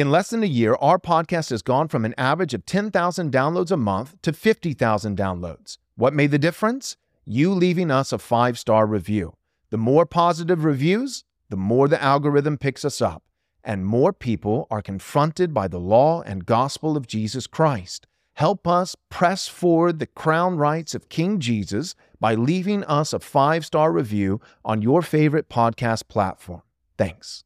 [0.00, 3.70] In less than a year, our podcast has gone from an average of 10,000 downloads
[3.70, 5.76] a month to 50,000 downloads.
[5.94, 6.96] What made the difference?
[7.26, 9.34] You leaving us a five star review.
[9.68, 13.24] The more positive reviews, the more the algorithm picks us up,
[13.62, 18.06] and more people are confronted by the law and gospel of Jesus Christ.
[18.32, 23.66] Help us press forward the crown rights of King Jesus by leaving us a five
[23.66, 26.62] star review on your favorite podcast platform.
[26.96, 27.44] Thanks.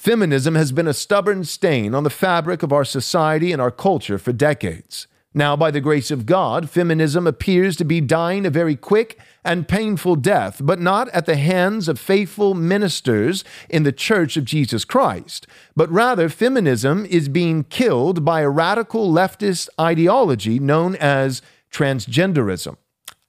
[0.00, 4.16] Feminism has been a stubborn stain on the fabric of our society and our culture
[4.16, 5.06] for decades.
[5.34, 9.68] Now, by the grace of God, feminism appears to be dying a very quick and
[9.68, 14.86] painful death, but not at the hands of faithful ministers in the Church of Jesus
[14.86, 22.78] Christ, but rather feminism is being killed by a radical leftist ideology known as transgenderism.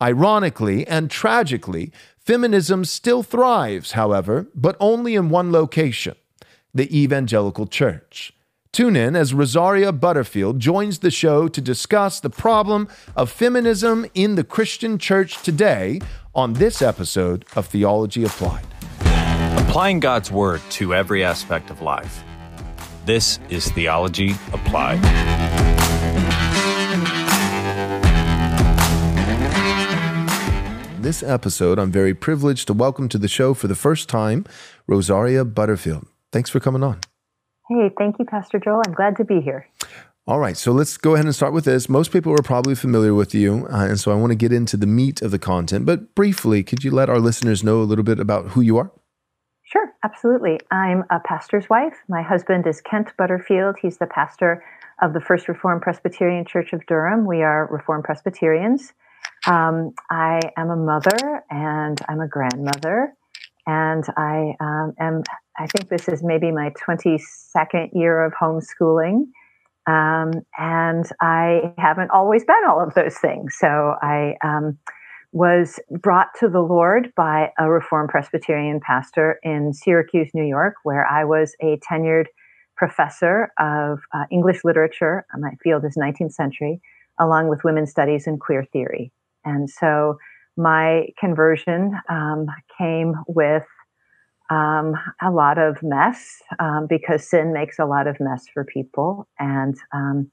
[0.01, 6.15] Ironically and tragically, feminism still thrives, however, but only in one location
[6.73, 8.33] the evangelical church.
[8.73, 14.35] Tune in as Rosaria Butterfield joins the show to discuss the problem of feminism in
[14.35, 15.99] the Christian church today
[16.33, 18.65] on this episode of Theology Applied.
[19.57, 22.23] Applying God's Word to every aspect of life.
[23.05, 25.01] This is Theology Applied.
[31.01, 34.45] This episode, I'm very privileged to welcome to the show for the first time
[34.87, 36.07] Rosaria Butterfield.
[36.31, 36.99] Thanks for coming on.
[37.69, 38.81] Hey, thank you, Pastor Joel.
[38.85, 39.67] I'm glad to be here.
[40.27, 41.89] All right, so let's go ahead and start with this.
[41.89, 44.77] Most people are probably familiar with you, uh, and so I want to get into
[44.77, 45.85] the meat of the content.
[45.85, 48.91] But briefly, could you let our listeners know a little bit about who you are?
[49.63, 50.59] Sure, absolutely.
[50.69, 51.95] I'm a pastor's wife.
[52.07, 53.77] My husband is Kent Butterfield.
[53.81, 54.63] He's the pastor
[55.01, 57.25] of the First Reformed Presbyterian Church of Durham.
[57.25, 58.93] We are Reformed Presbyterians.
[59.47, 63.13] Um, I am a mother and I'm a grandmother,
[63.67, 65.23] and I um, am
[65.57, 69.25] I think this is maybe my 22nd year of homeschooling.
[69.87, 73.55] Um, and I haven't always been all of those things.
[73.59, 74.77] So I um,
[75.31, 81.05] was brought to the Lord by a Reformed Presbyterian pastor in Syracuse, New York, where
[81.07, 82.25] I was a tenured
[82.75, 85.25] professor of uh, English literature.
[85.37, 86.81] My field is 19th century,
[87.19, 89.11] along with women's studies and queer theory.
[89.45, 90.17] And so
[90.57, 92.47] my conversion um,
[92.77, 93.63] came with
[94.49, 99.27] um, a lot of mess um, because sin makes a lot of mess for people.
[99.39, 100.29] And um,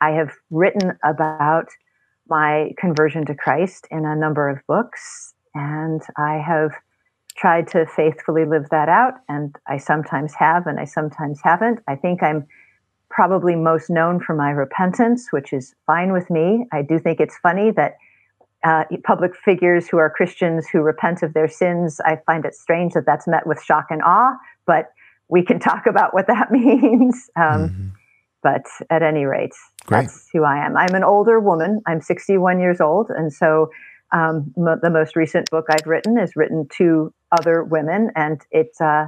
[0.00, 1.68] I have written about
[2.28, 6.72] my conversion to Christ in a number of books, and I have
[7.36, 9.14] tried to faithfully live that out.
[9.28, 11.80] And I sometimes have, and I sometimes haven't.
[11.88, 12.46] I think I'm
[13.10, 16.66] probably most known for my repentance, which is fine with me.
[16.72, 17.96] I do think it's funny that
[18.64, 22.94] uh, public figures who are Christians who repent of their sins, I find it strange
[22.94, 24.36] that that's met with shock and awe,
[24.66, 24.92] but
[25.28, 27.30] we can talk about what that means.
[27.36, 27.88] Um, mm-hmm.
[28.42, 29.54] But at any rate,
[29.86, 30.02] Great.
[30.02, 30.76] that's who I am.
[30.76, 31.80] I'm an older woman.
[31.86, 33.08] I'm 61 years old.
[33.10, 33.70] And so
[34.12, 38.80] um, m- the most recent book I've written is written to other women, and it's,
[38.80, 39.06] uh,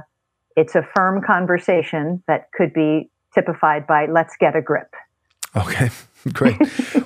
[0.55, 4.95] it's a firm conversation that could be typified by let's get a grip.
[5.55, 5.89] Okay.
[6.33, 6.57] Great.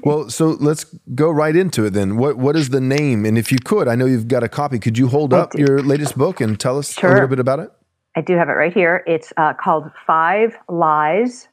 [0.04, 2.16] well, so let's go right into it then.
[2.16, 3.26] What what is the name?
[3.26, 4.80] And if you could, I know you've got a copy.
[4.80, 7.12] Could you hold up your latest book and tell us sure.
[7.12, 7.70] a little bit about it?
[8.16, 9.04] I do have it right here.
[9.06, 11.50] It's uh, called Five Lies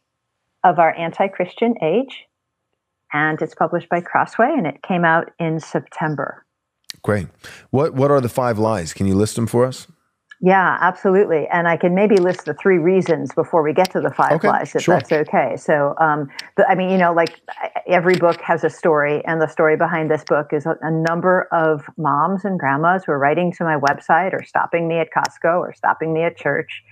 [0.65, 2.25] of Our Anti-Christian Age,
[3.13, 6.45] and it's published by Crossway, and it came out in September.
[7.03, 7.27] Great.
[7.71, 8.93] What what are the five lies?
[8.93, 9.89] Can you list them for us?
[10.41, 11.47] Yeah, absolutely.
[11.51, 14.49] And I can maybe list the three reasons before we get to the five okay,
[14.49, 14.97] lies, if sure.
[14.97, 15.57] that's okay.
[15.57, 16.29] So, um,
[16.69, 17.41] I mean, you know, like
[17.87, 21.49] every book has a story, and the story behind this book is a, a number
[21.53, 25.59] of moms and grandmas who are writing to my website or stopping me at Costco
[25.59, 26.83] or stopping me at church,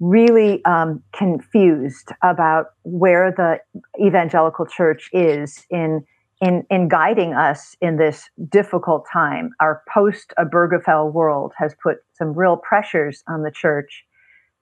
[0.00, 3.58] really um, confused about where the
[4.02, 6.02] evangelical church is in
[6.40, 9.50] in, in guiding us in this difficult time.
[9.60, 14.04] Our post Obergefell world has put some real pressures on the church,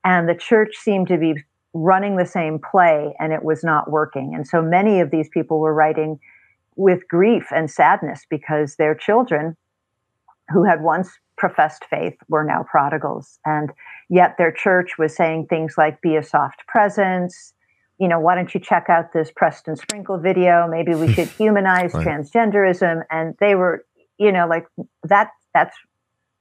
[0.05, 1.34] and the church seemed to be
[1.75, 4.34] running the same play and it was not working.
[4.34, 6.19] And so many of these people were writing
[6.77, 9.57] with grief and sadness because their children,
[10.48, 13.39] who had once professed faith, were now prodigals.
[13.45, 13.71] And
[14.09, 17.53] yet their church was saying things like, be a soft presence
[17.98, 20.68] you know, why don't you check out this Preston Sprinkle video?
[20.68, 22.06] Maybe we should humanize right.
[22.06, 23.03] transgenderism.
[23.10, 23.84] And they were,
[24.18, 24.66] you know, like
[25.04, 25.77] that, that's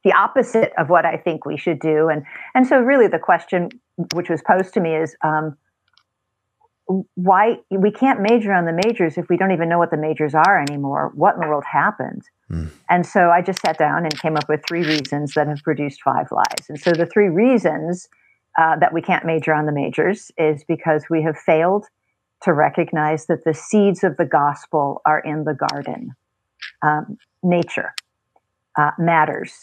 [0.03, 2.09] the opposite of what I think we should do.
[2.09, 2.23] And,
[2.53, 3.69] and so really the question
[4.13, 5.57] which was posed to me is, um,
[7.15, 10.33] why we can't major on the majors if we don't even know what the majors
[10.33, 11.11] are anymore.
[11.15, 12.23] What in the world happened?
[12.49, 12.69] Mm.
[12.89, 16.01] And so I just sat down and came up with three reasons that have produced
[16.01, 16.69] five lies.
[16.69, 18.07] And so the three reasons
[18.57, 21.85] uh, that we can't major on the majors is because we have failed
[22.43, 26.15] to recognize that the seeds of the gospel are in the garden.
[26.81, 27.93] Um, nature
[28.77, 29.53] uh, matters.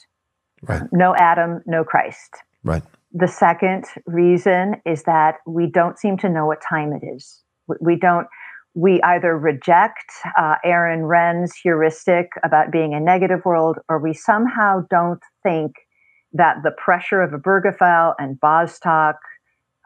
[0.63, 0.83] Right.
[0.93, 2.37] No Adam, no Christ.
[2.63, 2.83] Right.
[3.13, 7.43] The second reason is that we don't seem to know what time it is.
[7.81, 8.27] We don't,
[8.75, 14.85] we either reject uh, Aaron Renn's heuristic about being a negative world, or we somehow
[14.91, 15.73] don't think
[16.35, 19.17] that the pressure of Obergefell and Bostock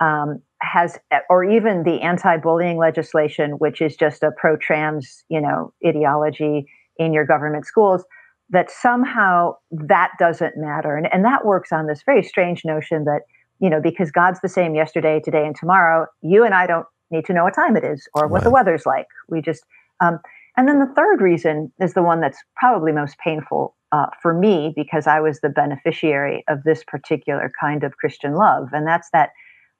[0.00, 0.98] um, has,
[1.28, 6.66] or even the anti-bullying legislation, which is just a pro-trans, you know, ideology
[6.96, 8.04] in your government schools,
[8.50, 10.96] that somehow that doesn't matter.
[10.96, 13.20] And, and that works on this very strange notion that,
[13.60, 17.26] you know, because God's the same yesterday, today, and tomorrow, you and I don't need
[17.26, 18.44] to know what time it is or what right.
[18.44, 19.06] the weather's like.
[19.28, 19.64] We just,
[20.00, 20.18] um,
[20.56, 24.72] and then the third reason is the one that's probably most painful uh, for me
[24.74, 28.68] because I was the beneficiary of this particular kind of Christian love.
[28.72, 29.30] And that's that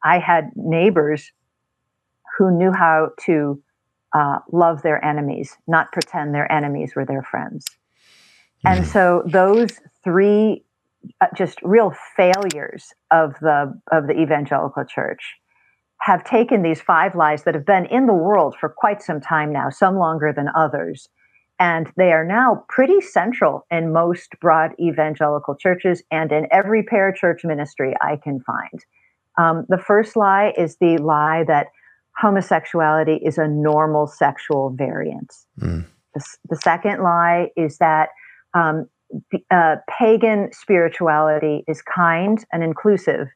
[0.05, 1.31] I had neighbors
[2.37, 3.63] who knew how to
[4.15, 7.67] uh, love their enemies, not pretend their enemies were their friends.
[8.65, 8.87] And mm.
[8.87, 10.65] so those three
[11.21, 15.37] uh, just real failures of the of the evangelical church
[16.01, 19.53] have taken these five lies that have been in the world for quite some time
[19.53, 21.09] now, some longer than others,
[21.59, 27.45] and they are now pretty central in most broad evangelical churches and in every parachurch
[27.45, 28.85] ministry I can find.
[29.39, 31.69] Um, the first lie is the lie that
[32.21, 35.33] homosexuality is a normal sexual variant.
[35.61, 35.87] Mm.
[36.15, 38.09] The, the, second lie is that
[38.55, 38.89] um,
[39.51, 43.29] uh, pagan spirituality is kind and inclusive,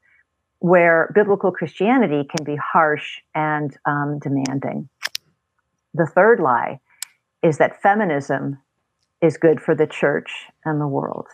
[0.59, 4.89] where biblical Christianity can be harsh and um, demanding.
[5.95, 6.81] The third lie
[7.43, 8.59] is that feminism
[9.21, 10.31] is good for the church
[10.65, 11.27] and the world.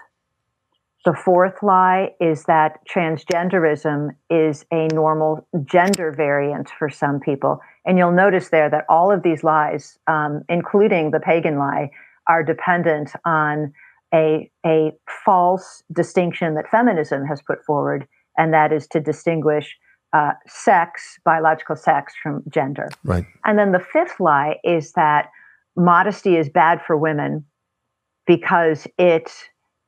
[1.05, 7.61] The fourth lie is that transgenderism is a normal gender variant for some people.
[7.87, 11.91] And you'll notice there that all of these lies, um, including the pagan lie,
[12.27, 13.73] are dependent on
[14.13, 14.93] a, a
[15.25, 18.07] false distinction that feminism has put forward,
[18.37, 19.77] and that is to distinguish
[20.13, 22.89] uh, sex, biological sex, from gender.
[23.05, 23.25] Right.
[23.45, 25.31] And then the fifth lie is that
[25.79, 27.45] modesty is bad for women
[28.27, 29.33] because it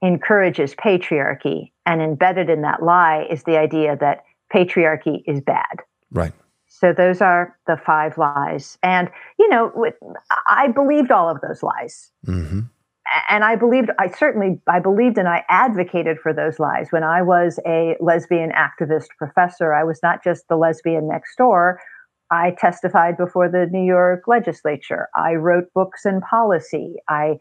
[0.02, 1.72] encourages patriarchy.
[1.84, 4.22] And embedded in that lie is the idea that
[4.54, 5.81] patriarchy is bad.
[6.10, 6.32] Right.
[6.69, 8.78] So those are the five lies.
[8.82, 9.72] And, you know,
[10.46, 12.10] I believed all of those lies.
[12.26, 12.60] Mm-hmm.
[13.28, 16.92] And I believed, I certainly, I believed and I advocated for those lies.
[16.92, 21.81] When I was a lesbian activist professor, I was not just the lesbian next door.
[22.31, 25.09] I testified before the New York legislature.
[25.17, 26.97] I wrote books and policy.
[27.09, 27.38] I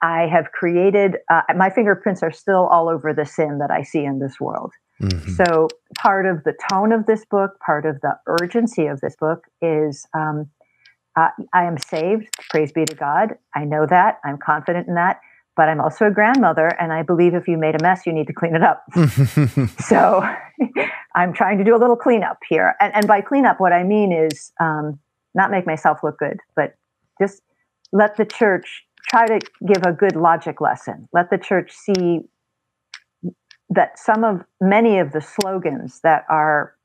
[0.00, 4.04] I have created, uh, my fingerprints are still all over the sin that I see
[4.04, 4.72] in this world.
[5.02, 5.32] Mm-hmm.
[5.32, 9.44] So, part of the tone of this book, part of the urgency of this book
[9.60, 10.48] is um,
[11.18, 13.30] uh, I am saved, praise be to God.
[13.54, 15.20] I know that, I'm confident in that
[15.58, 18.28] but I'm also a grandmother, and I believe if you made a mess, you need
[18.28, 18.84] to clean it up.
[19.80, 20.24] so
[21.16, 22.76] I'm trying to do a little cleanup here.
[22.80, 25.00] And, and by cleanup, what I mean is um,
[25.34, 26.76] not make myself look good, but
[27.20, 27.42] just
[27.92, 31.08] let the church try to give a good logic lesson.
[31.12, 32.20] Let the church see
[33.68, 36.76] that some of many of the slogans that are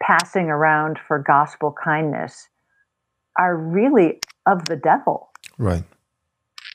[0.00, 2.48] passing around for gospel kindness
[3.36, 5.32] are really of the devil.
[5.58, 5.82] Right.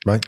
[0.06, 0.25] Right.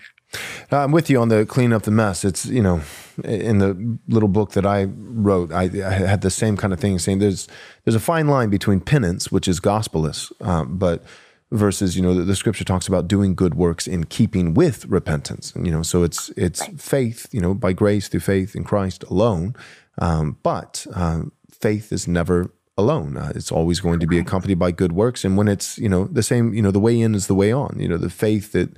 [0.72, 2.24] Uh, I'm with you on the clean up the mess.
[2.24, 2.82] It's you know,
[3.24, 7.00] in the little book that I wrote, I, I had the same kind of thing
[7.00, 7.48] saying there's
[7.84, 11.04] there's a fine line between penance, which is gospelless, um, but
[11.52, 15.54] versus you know the, the, scripture talks about doing good works in keeping with repentance.
[15.56, 16.80] You know, so it's it's right.
[16.80, 19.56] faith, you know, by grace through faith in Christ alone.
[19.98, 23.18] Um, but um, faith is never alone.
[23.18, 25.26] Uh, it's always going to be accompanied by good works.
[25.26, 27.52] And when it's you know the same, you know, the way in is the way
[27.52, 27.76] on.
[27.80, 28.70] You know, the faith that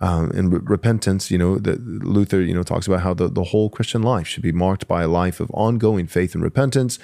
[0.00, 3.44] um, and re- repentance, you know, that Luther, you know, talks about how the, the
[3.44, 6.98] whole Christian life should be marked by a life of ongoing faith and repentance.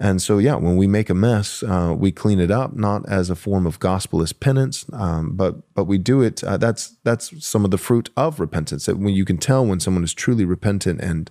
[0.00, 3.30] And so, yeah, when we make a mess, uh, we clean it up, not as
[3.30, 6.42] a form of gospelist penance, um, but but we do it.
[6.42, 8.86] Uh, that's that's some of the fruit of repentance.
[8.86, 11.30] That when you can tell when someone is truly repentant and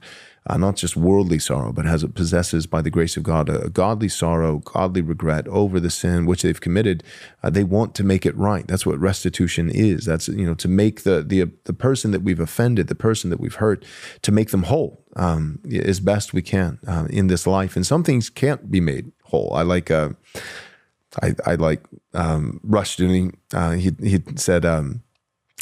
[0.49, 3.65] uh, not just worldly sorrow, but has it possesses by the grace of God a,
[3.65, 7.03] a, godly sorrow, godly regret over the sin which they've committed.
[7.43, 8.67] Uh, they want to make it right.
[8.67, 10.05] That's what restitution is.
[10.05, 13.39] That's you know to make the the the person that we've offended, the person that
[13.39, 13.85] we've hurt,
[14.23, 17.75] to make them whole um, as best we can uh, in this life.
[17.75, 19.53] And some things can't be made whole.
[19.53, 19.91] I like.
[19.91, 20.09] Uh,
[21.23, 23.33] I, I like um, Rushdoony.
[23.51, 25.01] Uh, he he said um,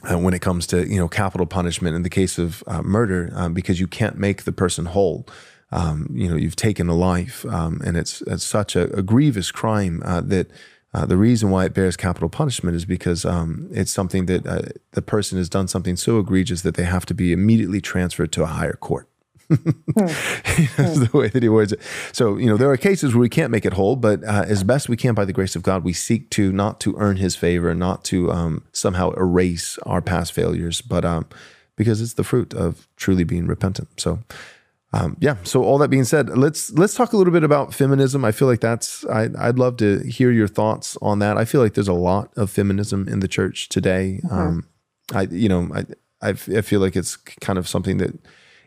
[0.04, 3.32] uh, when it comes to you know capital punishment in the case of uh, murder
[3.34, 5.27] um, because you can't make the person whole
[5.72, 9.51] um, you know, you've taken a life, um, and it's, it's such a, a grievous
[9.51, 10.50] crime uh, that
[10.94, 14.62] uh, the reason why it bears capital punishment is because um, it's something that uh,
[14.92, 18.44] the person has done something so egregious that they have to be immediately transferred to
[18.44, 19.10] a higher court.
[19.50, 21.80] That's the way that he words it.
[22.12, 24.63] So, you know, there are cases where we can't make it whole, but uh, as
[24.63, 27.36] best we can by the grace of God, we seek to not to earn his
[27.36, 31.27] favor, not to um, somehow erase our past failures, but um,
[31.75, 33.88] because it's the fruit of truly being repentant.
[33.98, 34.20] So,
[34.94, 35.38] um, yeah.
[35.44, 38.24] So all that being said, let's let's talk a little bit about feminism.
[38.24, 41.38] I feel like that's I, I'd love to hear your thoughts on that.
[41.38, 44.22] I feel like there's a lot of feminism in the church today.
[44.24, 44.36] Mm-hmm.
[44.36, 44.68] Um,
[45.13, 45.86] I you know I
[46.22, 48.18] I feel like it's kind of something that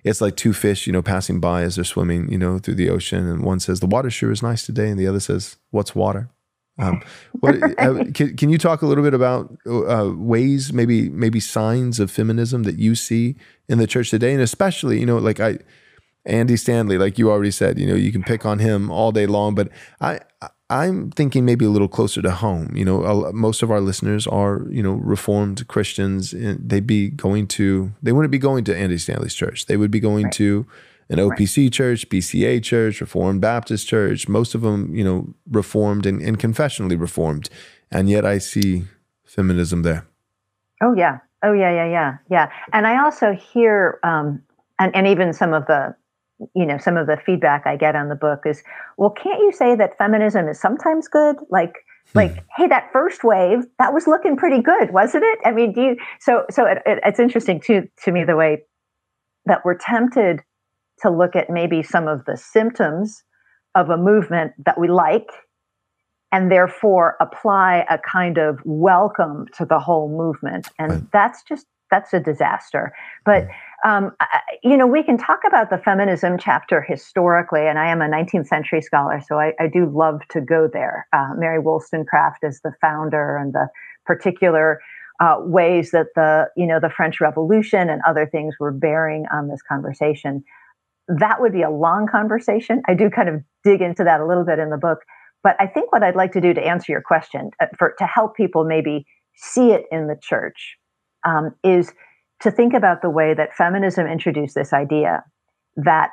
[0.05, 2.91] it's like two fish, you know, passing by as they're swimming, you know, through the
[2.91, 5.95] ocean, and one says the water sure is nice today, and the other says what's
[5.95, 6.31] water.
[6.79, 7.03] Um,
[7.41, 12.01] what, uh, can, can you talk a little bit about uh, ways, maybe maybe signs
[12.01, 13.37] of feminism that you see
[13.69, 15.59] in the church today, and especially, you know, like I
[16.25, 19.27] Andy Stanley, like you already said, you know, you can pick on him all day
[19.27, 20.21] long, but I,
[20.71, 22.71] I'm thinking maybe a little closer to home.
[22.77, 26.33] You know, most of our listeners are, you know, Reformed Christians.
[26.33, 29.67] And they'd be going to, they wouldn't be going to Andy Stanley's church.
[29.67, 30.33] They would be going right.
[30.35, 30.67] to
[31.09, 31.73] an OPC right.
[31.73, 34.29] church, PCA church, Reformed Baptist church.
[34.29, 37.51] Most of them, you know, Reformed and, and confessionally Reformed.
[37.91, 38.85] And yet I see
[39.25, 40.07] feminism there.
[40.81, 41.19] Oh, yeah.
[41.43, 42.17] Oh, yeah, yeah, yeah.
[42.31, 42.53] Yeah.
[42.73, 44.41] And I also hear, um,
[44.79, 45.97] and, and even some of the
[46.55, 48.63] you know some of the feedback i get on the book is
[48.97, 51.37] well can't you say that feminism is sometimes good?
[51.51, 51.75] Like
[52.13, 52.19] hmm.
[52.19, 55.39] like hey that first wave that was looking pretty good wasn't it?
[55.45, 58.63] I mean do you so so it, it, it's interesting to to me the way
[59.47, 60.41] that we're tempted
[61.03, 63.23] to look at maybe some of the symptoms
[63.75, 65.31] of a movement that we like
[66.33, 70.69] and therefore apply a kind of welcome to the whole movement.
[70.79, 71.13] And right.
[71.13, 72.93] that's just that's a disaster.
[73.25, 73.51] But hmm
[73.85, 74.13] um,
[74.63, 78.47] you know, we can talk about the feminism chapter historically, and I am a 19th
[78.47, 81.07] century scholar, so I, I do love to go there.
[81.13, 83.69] Uh, Mary Wollstonecraft is the founder, and the
[84.05, 84.81] particular
[85.21, 89.49] uh, ways that the you know the French Revolution and other things were bearing on
[89.49, 90.45] this conversation.
[91.09, 92.83] That would be a long conversation.
[92.87, 95.01] I do kind of dig into that a little bit in the book,
[95.43, 98.07] but I think what I'd like to do to answer your question, uh, for to
[98.07, 99.07] help people maybe
[99.37, 100.77] see it in the church,
[101.25, 101.93] um, is
[102.41, 105.25] to think about the way that feminism introduced this idea
[105.77, 106.11] that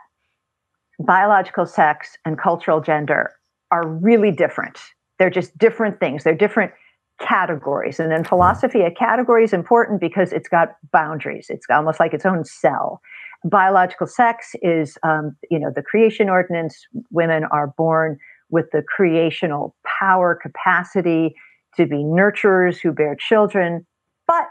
[0.99, 3.31] biological sex and cultural gender
[3.71, 4.79] are really different.
[5.19, 6.23] They're just different things.
[6.23, 6.71] They're different
[7.19, 7.99] categories.
[7.99, 11.47] And in philosophy, a category is important because it's got boundaries.
[11.49, 13.01] It's almost like its own cell.
[13.43, 16.85] Biological sex is, um, you know, the creation ordinance.
[17.11, 18.17] Women are born
[18.49, 21.35] with the creational power, capacity
[21.75, 23.85] to be nurturers who bear children.
[24.27, 24.47] But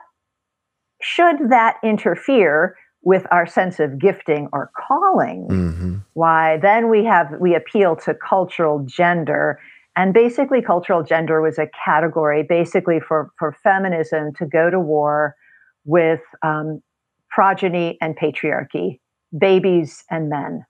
[1.06, 5.96] should that interfere with our sense of gifting or calling, mm-hmm.
[6.14, 9.60] why then we have we appeal to cultural gender.
[9.94, 15.36] And basically, cultural gender was a category basically for, for feminism to go to war
[15.84, 16.82] with um,
[17.30, 18.98] progeny and patriarchy,
[19.38, 20.66] babies and men.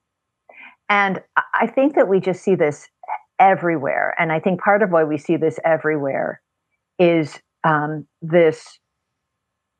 [0.88, 1.22] And
[1.54, 2.86] I think that we just see this
[3.40, 4.14] everywhere.
[4.18, 6.40] And I think part of why we see this everywhere
[6.98, 8.78] is um, this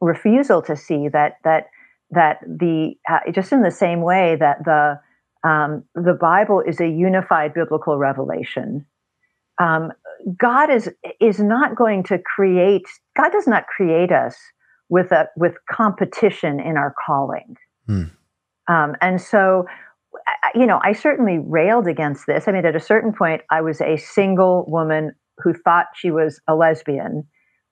[0.00, 1.66] refusal to see that that
[2.10, 5.00] that the uh, just in the same way that the
[5.48, 8.84] um, the Bible is a unified biblical revelation.
[9.60, 9.92] Um,
[10.38, 12.86] God is is not going to create.
[13.16, 14.36] God does not create us
[14.88, 17.56] with a with competition in our calling.
[17.86, 18.04] Hmm.
[18.68, 19.66] Um, and so,
[20.54, 22.48] you know, I certainly railed against this.
[22.48, 26.40] I mean, at a certain point, I was a single woman who thought she was
[26.48, 27.26] a lesbian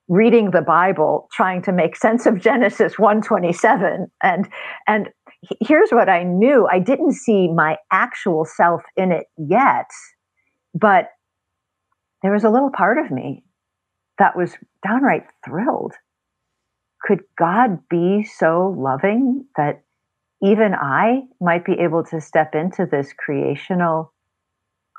[0.09, 4.11] reading the Bible, trying to make sense of Genesis 127.
[4.23, 4.49] And
[4.87, 5.09] and
[5.61, 6.67] here's what I knew.
[6.71, 9.91] I didn't see my actual self in it yet,
[10.75, 11.09] but
[12.23, 13.45] there was a little part of me
[14.19, 14.55] that was
[14.87, 15.93] downright thrilled.
[17.03, 19.83] Could God be so loving that
[20.43, 24.13] even I might be able to step into this creational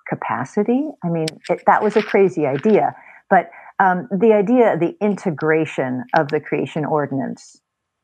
[0.07, 0.87] capacity?
[1.03, 2.95] I mean, it, that was a crazy idea.
[3.29, 7.61] But um, the idea, the integration of the creation ordinance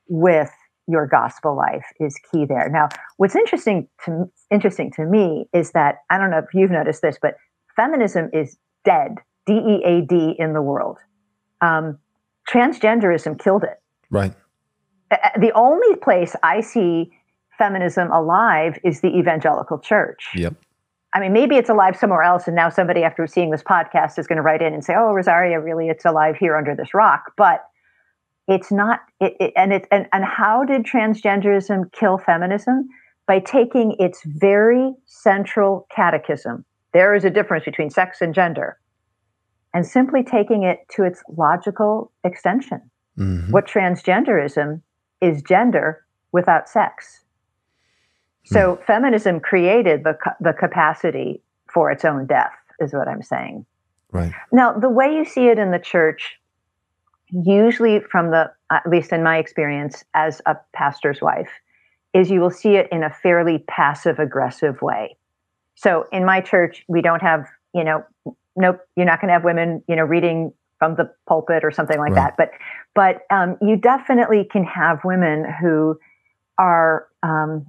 [0.07, 0.51] with
[0.87, 2.69] your gospel life is key there.
[2.69, 7.01] Now, what's interesting to interesting to me is that I don't know if you've noticed
[7.01, 7.35] this, but
[7.75, 10.97] feminism is dead, D E A D, in the world.
[11.61, 11.99] Um,
[12.49, 13.79] transgenderism killed it.
[14.09, 14.33] Right.
[15.39, 17.11] The only place I see
[17.57, 20.29] feminism alive is the evangelical church.
[20.35, 20.55] Yep.
[21.13, 24.27] I mean, maybe it's alive somewhere else, and now somebody after seeing this podcast is
[24.27, 27.33] going to write in and say, "Oh, Rosaria, really, it's alive here under this rock."
[27.35, 27.65] But
[28.47, 29.01] it's not.
[29.19, 32.87] It, it, and it and and how did transgenderism kill feminism?
[33.31, 36.65] by taking its very central catechism.
[36.93, 38.77] There is a difference between sex and gender.
[39.73, 42.81] And simply taking it to its logical extension.
[43.17, 43.51] Mm-hmm.
[43.51, 44.81] What transgenderism
[45.21, 47.21] is gender without sex.
[48.43, 48.85] So mm.
[48.85, 53.65] feminism created the, the capacity for its own death, is what I'm saying.
[54.11, 54.33] Right.
[54.51, 56.37] Now, the way you see it in the church,
[57.29, 61.49] usually from the, at least in my experience as a pastor's wife,
[62.13, 65.15] is you will see it in a fairly passive aggressive way.
[65.75, 68.03] So in my church, we don't have, you know,
[68.57, 71.97] nope, you're not going to have women, you know, reading from the pulpit or something
[71.97, 72.35] like right.
[72.35, 72.37] that.
[72.37, 72.51] But,
[72.93, 75.97] but um, you definitely can have women who
[76.57, 77.65] are um,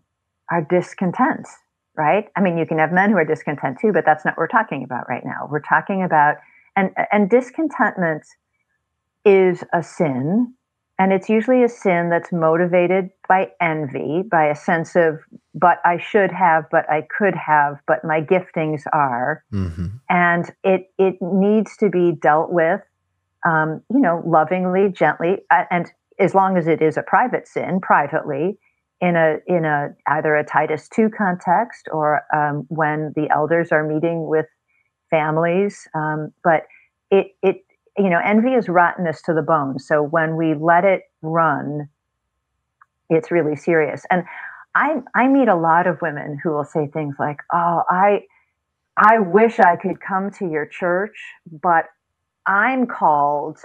[0.53, 1.49] are discontent,
[1.97, 2.29] right?
[2.37, 4.49] I mean, you can have men who are discontent too, but that's not what we're
[4.49, 5.49] talking about right now.
[5.51, 6.37] We're talking about
[6.77, 8.23] and and discontentment
[9.25, 10.55] is a sin
[10.99, 15.19] and it's usually a sin that's motivated by envy, by a sense of,
[15.55, 19.43] but I should have, but I could have, but my giftings are.
[19.53, 19.87] Mm-hmm.
[20.11, 22.83] And it, it needs to be dealt with,
[23.45, 28.59] um, you know, lovingly, gently, and as long as it is a private sin, privately,
[29.03, 33.87] in a in a either a Titus two context or um, when the elders are
[33.87, 34.47] meeting with
[35.11, 35.87] families.
[35.95, 36.63] Um, but
[37.11, 37.65] it it
[37.99, 39.79] you know, envy is rottenness to the bone.
[39.79, 41.89] So when we let it run,
[43.11, 44.07] it's really serious.
[44.11, 44.25] And
[44.75, 48.23] I I meet a lot of women who will say things like, "Oh, I
[48.97, 51.17] I wish I could come to your church,
[51.51, 51.87] but
[52.47, 53.59] I'm called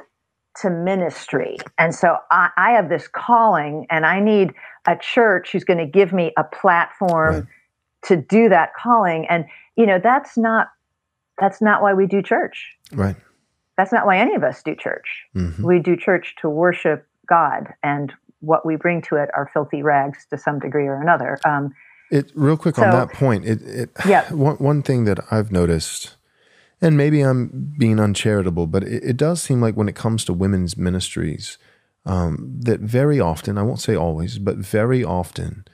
[0.61, 1.57] to ministry.
[1.77, 4.53] And so I, I have this calling and I need
[4.87, 7.43] a church who's going to give me a platform right.
[8.05, 9.27] to do that calling.
[9.29, 9.45] And,
[9.75, 10.67] you know, that's not
[11.39, 12.75] that's not why we do church.
[12.91, 13.15] Right
[13.77, 15.25] that's not why any of us do church.
[15.35, 15.63] Mm-hmm.
[15.63, 20.25] We do church to worship God, and what we bring to it are filthy rags
[20.31, 21.37] to some degree or another.
[21.45, 21.73] Um,
[22.09, 23.45] it real quick so, on that point.
[23.45, 24.31] It, it yeah.
[24.33, 26.16] One, one thing that I've noticed,
[26.81, 30.33] and maybe I'm being uncharitable, but it, it does seem like when it comes to
[30.33, 31.57] women's ministries,
[32.05, 35.65] um, that very often, I won't say always, but very often,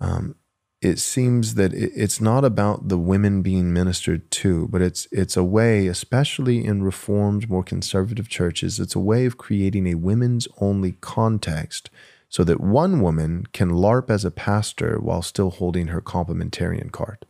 [0.00, 0.34] um,
[0.82, 5.42] it seems that it's not about the women being ministered to, but it's it's a
[5.42, 10.92] way, especially in reformed, more conservative churches, it's a way of creating a women's only
[11.00, 11.88] context
[12.28, 17.24] so that one woman can LARP as a pastor while still holding her complementarian card.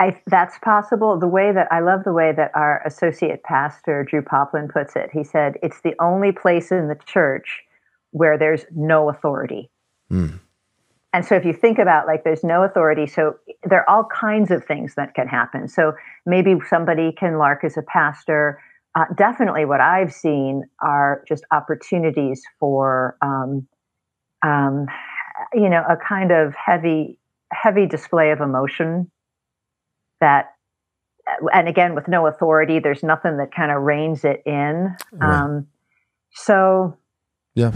[0.00, 1.18] I, that's possible.
[1.18, 5.10] The way that I love the way that our associate pastor Drew Poplin puts it.
[5.12, 7.62] He said it's the only place in the church
[8.10, 9.70] where there's no authority.
[10.10, 10.40] Mm.
[11.12, 14.50] And so if you think about like there's no authority, so there are all kinds
[14.50, 15.68] of things that can happen.
[15.68, 15.92] So
[16.26, 18.60] maybe somebody can LARP as a pastor.
[18.94, 23.66] Uh, definitely, what I've seen are just opportunities for, um,
[24.42, 24.86] um,
[25.54, 27.18] you know, a kind of heavy,
[27.52, 29.10] heavy display of emotion.
[30.20, 30.54] That,
[31.52, 34.94] and again, with no authority, there's nothing that kind of reins it in.
[35.12, 35.40] Right.
[35.40, 35.66] Um,
[36.32, 36.96] so,
[37.54, 37.72] yeah.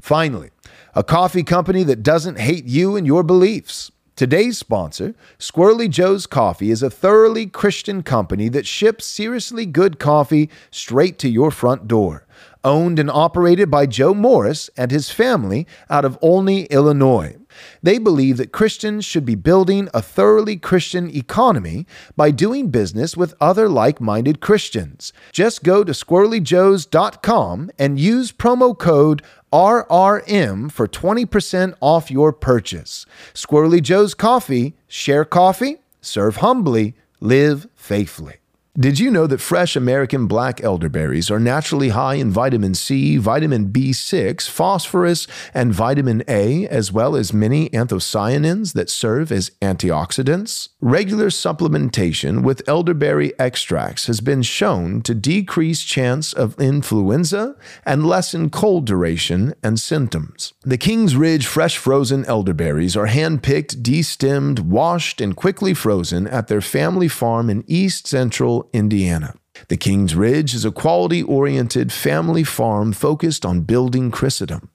[0.00, 0.50] Finally,
[0.94, 3.90] a coffee company that doesn't hate you and your beliefs.
[4.14, 10.48] Today's sponsor, Squirrelly Joe's Coffee, is a thoroughly Christian company that ships seriously good coffee
[10.70, 12.26] straight to your front door.
[12.64, 17.36] Owned and operated by Joe Morris and his family out of Olney, Illinois.
[17.82, 23.34] They believe that Christians should be building a thoroughly Christian economy by doing business with
[23.40, 25.12] other like minded Christians.
[25.32, 33.06] Just go to squirrellyjoes.com and use promo code RRM for 20% off your purchase.
[33.32, 38.36] Squirrelly Joe's Coffee, share coffee, serve humbly, live faithfully.
[38.78, 43.70] Did you know that fresh American black elderberries are naturally high in vitamin C, vitamin
[43.72, 50.68] B6, phosphorus, and vitamin A, as well as many anthocyanins that serve as antioxidants?
[50.82, 58.50] Regular supplementation with elderberry extracts has been shown to decrease chance of influenza and lessen
[58.50, 60.52] cold duration and symptoms.
[60.64, 66.60] The Kings Ridge fresh frozen elderberries are hand-picked, destemmed, washed, and quickly frozen at their
[66.60, 69.34] family farm in East Central Indiana.
[69.68, 74.70] The King's Ridge is a quality oriented family farm focused on building Christendom.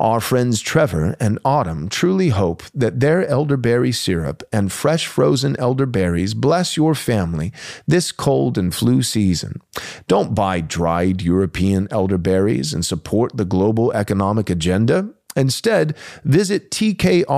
[0.00, 6.34] Our friends Trevor and Autumn truly hope that their elderberry syrup and fresh frozen elderberries
[6.34, 7.52] bless your family
[7.86, 9.60] this cold and flu season.
[10.06, 15.10] Don't buy dried European elderberries and support the global economic agenda.
[15.36, 17.30] Instead, visit tkrfarm.com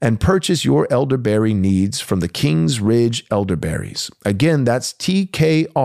[0.00, 4.10] and purchase your elderberry needs from the Kings Ridge Elderberries.
[4.24, 5.80] Again, that's tkrfarm.com.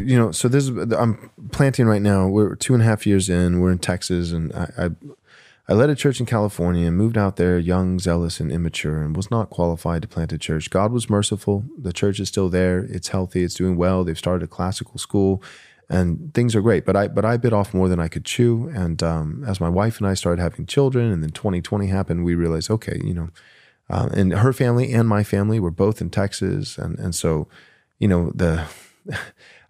[0.00, 2.26] You know, so this is I'm planting right now.
[2.26, 3.60] We're two and a half years in.
[3.60, 4.90] We're in Texas, and I, I
[5.66, 9.16] I led a church in California and moved out there young, zealous, and immature and
[9.16, 10.68] was not qualified to plant a church.
[10.68, 11.64] God was merciful.
[11.78, 12.80] The church is still there.
[12.80, 13.44] It's healthy.
[13.44, 14.04] It's doing well.
[14.04, 15.42] They've started a classical school
[15.94, 16.84] and things are great.
[16.84, 18.70] But I but I bit off more than I could chew.
[18.74, 22.34] And um, as my wife and I started having children, and then 2020 happened, we
[22.34, 23.28] realized, okay, you know,
[23.88, 27.48] uh, and her family and my family were both in Texas, and and so,
[27.98, 28.66] you know, the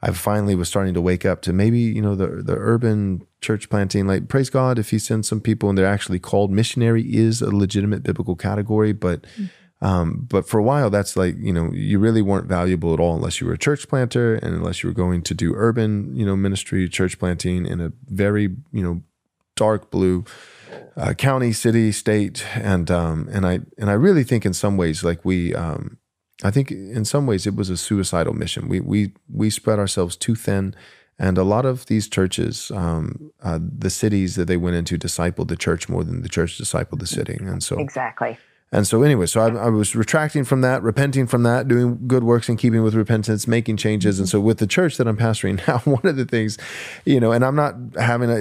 [0.02, 3.68] I finally was starting to wake up to maybe you know the the urban church
[3.68, 4.06] planting.
[4.06, 7.54] Like praise God if He sends some people and they're actually called missionary is a
[7.54, 9.22] legitimate biblical category, but.
[9.22, 9.44] Mm-hmm
[9.84, 13.16] um, but for a while, that's like, you know, you really weren't valuable at all
[13.16, 16.24] unless you were a church planter and unless you were going to do urban, you
[16.24, 19.02] know, ministry, church planting in a very, you know,
[19.56, 20.24] dark blue
[20.96, 22.46] uh, county, city, state.
[22.54, 25.98] And, um, and I, and I really think in some ways, like we, um,
[26.42, 28.70] I think in some ways it was a suicidal mission.
[28.70, 30.74] We, we, we spread ourselves too thin.
[31.18, 35.48] And a lot of these churches, um, uh, the cities that they went into discipled
[35.48, 37.36] the church more than the church discipled the city.
[37.38, 38.38] And so, exactly.
[38.74, 42.24] And so, anyway, so I, I, was retracting from that, repenting from that, doing good
[42.24, 44.18] works in keeping with repentance, making changes.
[44.18, 46.58] And so, with the church that I'm pastoring now, one of the things,
[47.04, 48.34] you know, and I'm not having a,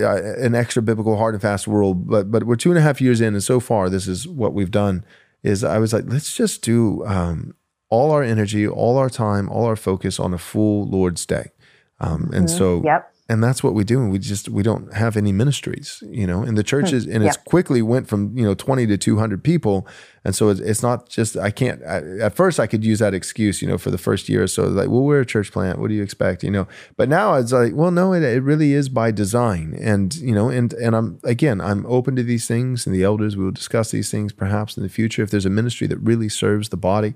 [0.44, 3.22] an extra biblical hard and fast rule, but but we're two and a half years
[3.22, 5.06] in, and so far, this is what we've done.
[5.44, 7.54] Is I was like, let's just do um,
[7.92, 11.52] all our energy, all our time, all our focus on a full Lord's Day.
[12.00, 12.58] Um, and mm-hmm.
[12.58, 16.04] so, yep and that's what we do and we just we don't have any ministries
[16.08, 16.44] you know?
[16.44, 19.88] And the churches and it's quickly went from you know 20 to 200 people.
[20.26, 23.14] And so it's, it's not just i can't I, at first i could use that
[23.14, 25.80] excuse you know for the first year or so like well we're a church plant.
[25.80, 26.44] What do you expect?
[26.44, 26.68] You know?
[26.98, 29.78] But now it's like well no it, it really is by design.
[29.80, 33.38] And you know and and i'm again i'm open to these things and the elders
[33.38, 36.30] we will discuss these things perhaps in the future if there's a ministry that really
[36.30, 37.14] serves the body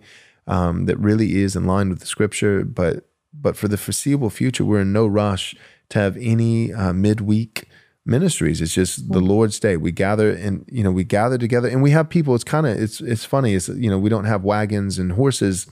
[0.47, 2.63] um, that really is in line with the scripture.
[2.63, 5.53] But but for the foreseeable future we're in no rush
[5.89, 7.67] to have any uh, midweek
[8.07, 8.61] ministries.
[8.61, 9.27] It's just the mm.
[9.27, 9.77] Lord's day.
[9.77, 12.33] We gather and you know we gather together, and we have people.
[12.33, 13.53] It's kind of it's it's funny.
[13.53, 15.67] It's you know we don't have wagons and horses.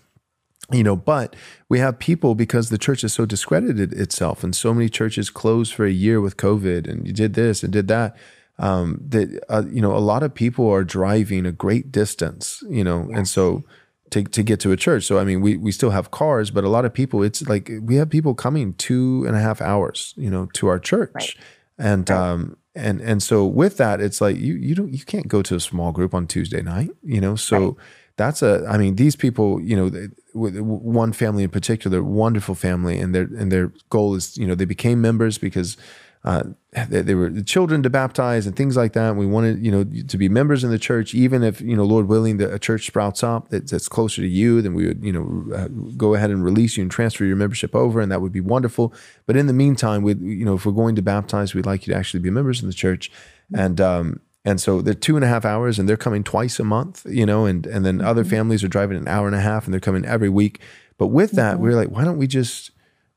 [0.71, 1.36] You know, but
[1.69, 5.73] we have people because the church has so discredited itself, and so many churches closed
[5.73, 8.17] for a year with COVID, and you did this and did that.
[8.58, 12.63] Um, that uh, you know, a lot of people are driving a great distance.
[12.67, 13.17] You know, yes.
[13.17, 13.63] and so
[14.11, 15.05] to, to get to a church.
[15.05, 17.71] So I mean, we we still have cars, but a lot of people, it's like
[17.81, 21.35] we have people coming two and a half hours, you know, to our church, right.
[21.77, 22.17] and right.
[22.17, 25.55] um and and so with that, it's like you you don't you can't go to
[25.55, 27.35] a small group on Tuesday night, you know.
[27.35, 27.75] So right.
[28.17, 32.99] that's a I mean, these people, you know, they, one family in particular, wonderful family,
[32.99, 35.77] and their and their goal is, you know, they became members because
[36.25, 36.43] uh,
[36.89, 39.11] they, they, were children to baptize and things like that.
[39.11, 41.83] And we wanted, you know, to be members in the church, even if, you know,
[41.83, 45.03] Lord willing, that a church sprouts up that's, that's closer to you, then we would,
[45.03, 48.21] you know, uh, go ahead and release you and transfer your membership over, and that
[48.21, 48.91] would be wonderful.
[49.27, 51.93] But in the meantime, we, you know, if we're going to baptize, we'd like you
[51.93, 53.11] to actually be members in the church,
[53.55, 56.63] and um, and so they're two and a half hours, and they're coming twice a
[56.63, 58.07] month, you know, and and then mm-hmm.
[58.07, 60.59] other families are driving an hour and a half, and they're coming every week.
[60.97, 61.63] But with that, mm-hmm.
[61.63, 62.71] we we're like, why don't we just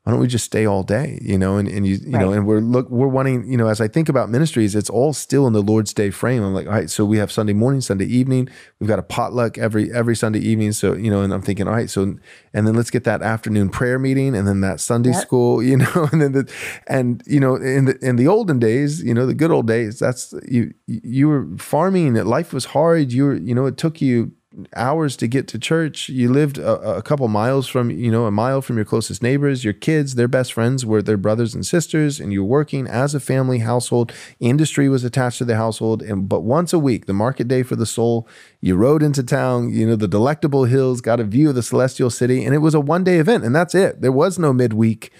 [0.09, 2.19] why don't we just stay all day you know and, and you you right.
[2.19, 5.13] know and we're look we're wanting you know as i think about ministries it's all
[5.13, 7.79] still in the lord's day frame i'm like all right so we have sunday morning
[7.79, 11.43] sunday evening we've got a potluck every every sunday evening so you know and i'm
[11.43, 12.17] thinking all right so
[12.55, 15.21] and then let's get that afternoon prayer meeting and then that sunday yep.
[15.21, 16.51] school you know and then the
[16.87, 19.99] and you know in the in the olden days you know the good old days
[19.99, 24.31] that's you you were farming life was hard you were you know it took you
[24.75, 26.09] hours to get to church.
[26.09, 29.63] You lived a, a, couple miles from, you know, a mile from your closest neighbors.
[29.63, 33.19] Your kids, their best friends were their brothers and sisters, and you're working as a
[33.19, 34.11] family household.
[34.39, 37.75] Industry was attached to the household, and but once a week, the market day for
[37.75, 38.27] the soul,
[38.61, 39.69] you rode into town.
[39.69, 42.73] You know, the delectable hills, got a view of the celestial city, and it was
[42.73, 44.01] a one day event, and that's it.
[44.01, 45.11] There was no midweek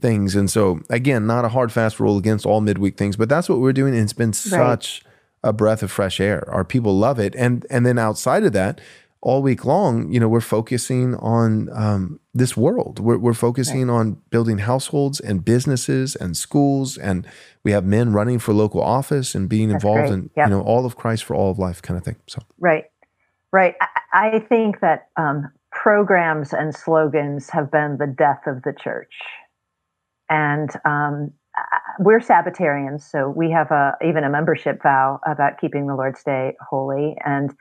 [0.00, 3.48] things, and so again, not a hard fast rule against all midweek things, but that's
[3.48, 4.34] what we're doing, and it's been right.
[4.34, 5.02] such
[5.42, 6.48] a breath of fresh air.
[6.50, 8.80] Our people love it, and and then outside of that,
[9.22, 12.98] all week long, you know, we're focusing on um, this world.
[13.00, 13.94] We're, we're focusing right.
[13.94, 17.26] on building households and businesses and schools, and
[17.62, 20.12] we have men running for local office and being That's involved great.
[20.12, 20.48] in yep.
[20.48, 22.16] you know all of Christ for all of life kind of thing.
[22.26, 22.84] So right,
[23.52, 23.74] right.
[24.12, 29.12] I, I think that um, programs and slogans have been the death of the church,
[30.30, 31.32] and um,
[31.98, 36.56] we're Sabbatarians, so we have a even a membership vow about keeping the Lord's Day
[36.68, 37.54] holy, and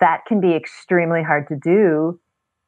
[0.00, 2.18] that can be extremely hard to do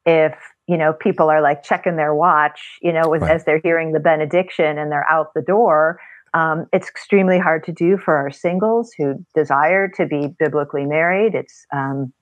[0.05, 0.33] if
[0.67, 3.29] you know people are like checking their watch, you know, right.
[3.29, 5.99] as they're hearing the benediction and they're out the door.
[6.33, 11.35] Um, it's extremely hard to do for our singles who desire to be biblically married.
[11.35, 12.13] It's um,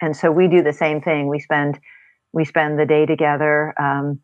[0.00, 1.28] and so we do the same thing.
[1.28, 1.78] We spend
[2.32, 3.74] we spend the day together.
[3.80, 4.20] Um,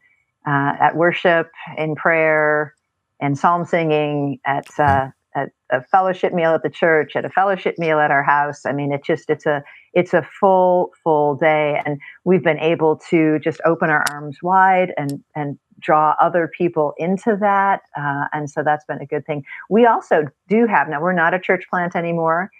[0.46, 2.74] uh, at worship, in prayer,
[3.20, 7.74] and psalm singing, at uh, at a fellowship meal at the church, at a fellowship
[7.78, 8.64] meal at our house.
[8.64, 12.96] I mean, it just it's a it's a full full day, and we've been able
[13.10, 18.48] to just open our arms wide and and draw other people into that, uh, and
[18.48, 19.42] so that's been a good thing.
[19.68, 22.50] We also do have now we're not a church plant anymore.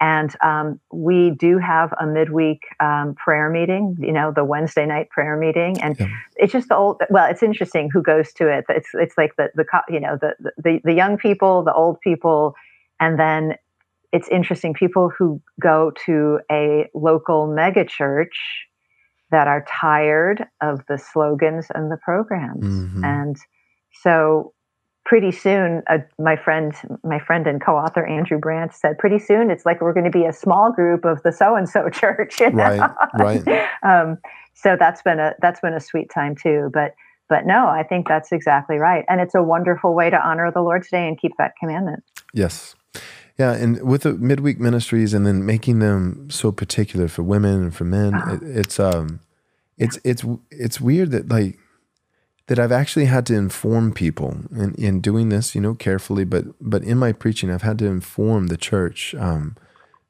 [0.00, 5.08] And um, we do have a midweek um, prayer meeting, you know, the Wednesday night
[5.10, 6.08] prayer meeting, and yeah.
[6.36, 7.00] it's just the old.
[7.10, 8.64] Well, it's interesting who goes to it.
[8.68, 12.54] It's it's like the the you know the the the young people, the old people,
[12.98, 13.54] and then
[14.12, 18.66] it's interesting people who go to a local mega church
[19.30, 23.04] that are tired of the slogans and the programs, mm-hmm.
[23.04, 23.36] and
[24.02, 24.52] so
[25.04, 29.66] pretty soon, uh, my friend, my friend and co-author Andrew Brandt said, pretty soon it's
[29.66, 32.40] like we're going to be a small group of the so and so church.
[32.40, 32.94] You know?
[33.18, 33.68] Right, right.
[33.82, 34.18] um,
[34.54, 36.70] so that's been a that's been a sweet time too.
[36.72, 36.94] But
[37.28, 40.62] but no, I think that's exactly right, and it's a wonderful way to honor the
[40.62, 42.02] Lord today and keep that commandment.
[42.32, 42.74] Yes.
[43.38, 47.74] Yeah, and with the midweek ministries, and then making them so particular for women and
[47.74, 49.20] for men, it, it's um,
[49.76, 51.58] it's it's it's weird that like
[52.46, 56.44] that I've actually had to inform people in, in doing this, you know, carefully, but
[56.60, 59.14] but in my preaching, I've had to inform the church.
[59.14, 59.56] Um,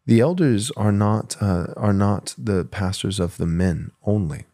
[0.07, 4.47] the elders are not uh, are not the pastors of the men only;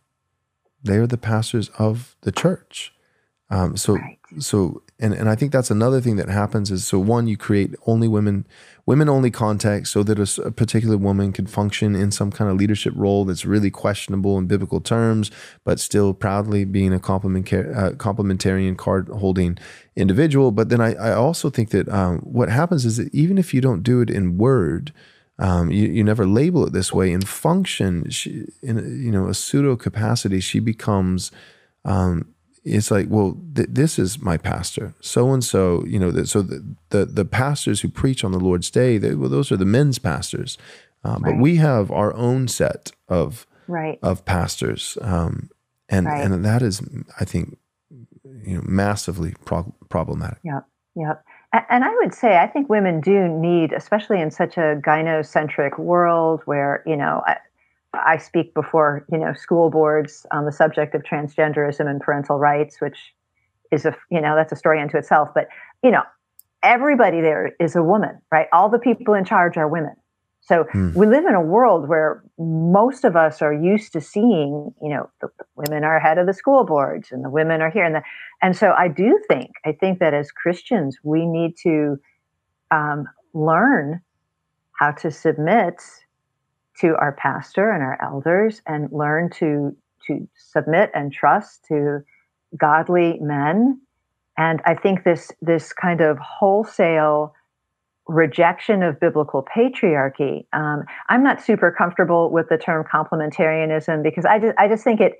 [0.82, 2.92] they are the pastors of the church.
[3.48, 4.19] Um, so right.
[4.38, 7.74] So and and I think that's another thing that happens is so one you create
[7.86, 8.46] only women
[8.86, 12.56] women only context so that a, a, particular woman can function in some kind of
[12.56, 15.30] leadership role that's really questionable in biblical terms,
[15.64, 19.56] but still proudly being a complementar- uh, complementarian card holding
[19.94, 20.50] individual.
[20.50, 23.60] But then I, I also think that um, what happens is that even if you
[23.60, 24.92] don't do it in word,
[25.38, 29.34] um, you, you never label it this way in function, she, in you know a
[29.34, 31.30] pseudo capacity, she becomes
[31.84, 35.84] um, it's like, well, th- this is my pastor, so and so.
[35.86, 39.14] You know, the, so the, the, the pastors who preach on the Lord's day, they,
[39.14, 40.58] well, those are the men's pastors,
[41.04, 41.22] uh, right.
[41.24, 43.98] but we have our own set of right.
[44.02, 45.50] of pastors, um,
[45.88, 46.24] and right.
[46.24, 46.82] and that is,
[47.18, 47.56] I think,
[48.44, 50.38] you know, massively pro- problematic.
[50.44, 51.24] Yep, yep.
[51.68, 56.42] And I would say, I think women do need, especially in such a gynocentric world
[56.44, 57.24] where, you know,
[57.92, 62.80] I speak before you know school boards on the subject of transgenderism and parental rights,
[62.80, 63.14] which
[63.70, 65.30] is a you know that's a story unto itself.
[65.34, 65.48] But
[65.82, 66.02] you know
[66.62, 68.46] everybody there is a woman, right?
[68.52, 69.94] All the people in charge are women.
[70.42, 70.92] So hmm.
[70.94, 75.08] we live in a world where most of us are used to seeing, you know,
[75.20, 77.94] the, the women are head of the school boards and the women are here, and
[77.94, 78.02] the,
[78.42, 81.98] and so I do think I think that as Christians we need to
[82.70, 84.00] um, learn
[84.72, 85.82] how to submit
[86.80, 92.00] to our pastor and our elders and learn to to submit and trust to
[92.56, 93.80] godly men.
[94.36, 97.34] And i think this this kind of wholesale
[98.06, 104.38] rejection of biblical patriarchy um, i'm not super comfortable with the term complementarianism because i
[104.38, 105.18] just i just think it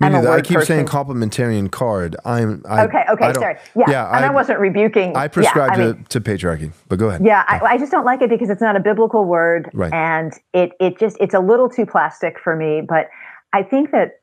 [0.00, 0.66] I keep person.
[0.66, 2.16] saying complementarian card.
[2.24, 3.04] I'm I, okay.
[3.10, 3.56] Okay, sorry.
[3.76, 5.16] Yeah, yeah and I, I, wasn't rebuking.
[5.16, 7.24] I prescribe yeah, I mean, to, to, patriarchy, but go ahead.
[7.24, 9.92] Yeah, I, I, just don't like it because it's not a biblical word, right.
[9.92, 12.82] and it it just it's a little too plastic for me.
[12.86, 13.08] But
[13.52, 14.20] I think that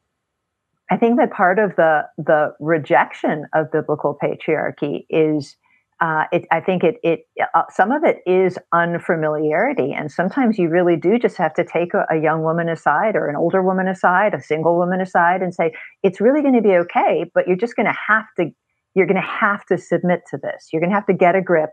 [0.89, 5.55] I think that part of the the rejection of biblical patriarchy is
[6.01, 10.67] uh, it, I think it, it uh, some of it is unfamiliarity, and sometimes you
[10.67, 13.87] really do just have to take a, a, young woman aside, or an older woman
[13.87, 17.55] aside, a single woman aside, and say it's really going to be okay, but you're
[17.55, 18.49] just going to have to
[18.95, 20.69] you're going to have to submit to this.
[20.73, 21.69] You're going to have to get a grip.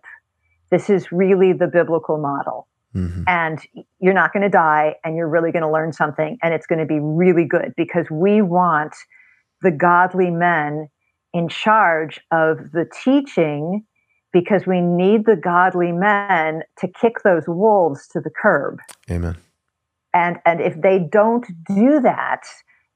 [0.71, 3.23] This is really the biblical model, mm-hmm.
[3.27, 3.59] and
[3.99, 6.81] you're not going to die, and you're really going to learn something, and it's going
[6.81, 8.95] to be really good because we want
[9.63, 10.89] the godly men
[11.33, 13.85] in charge of the teaching
[14.33, 18.79] because we need the godly men to kick those wolves to the curb.
[19.11, 19.37] Amen.
[20.15, 22.43] And and if they don't do that,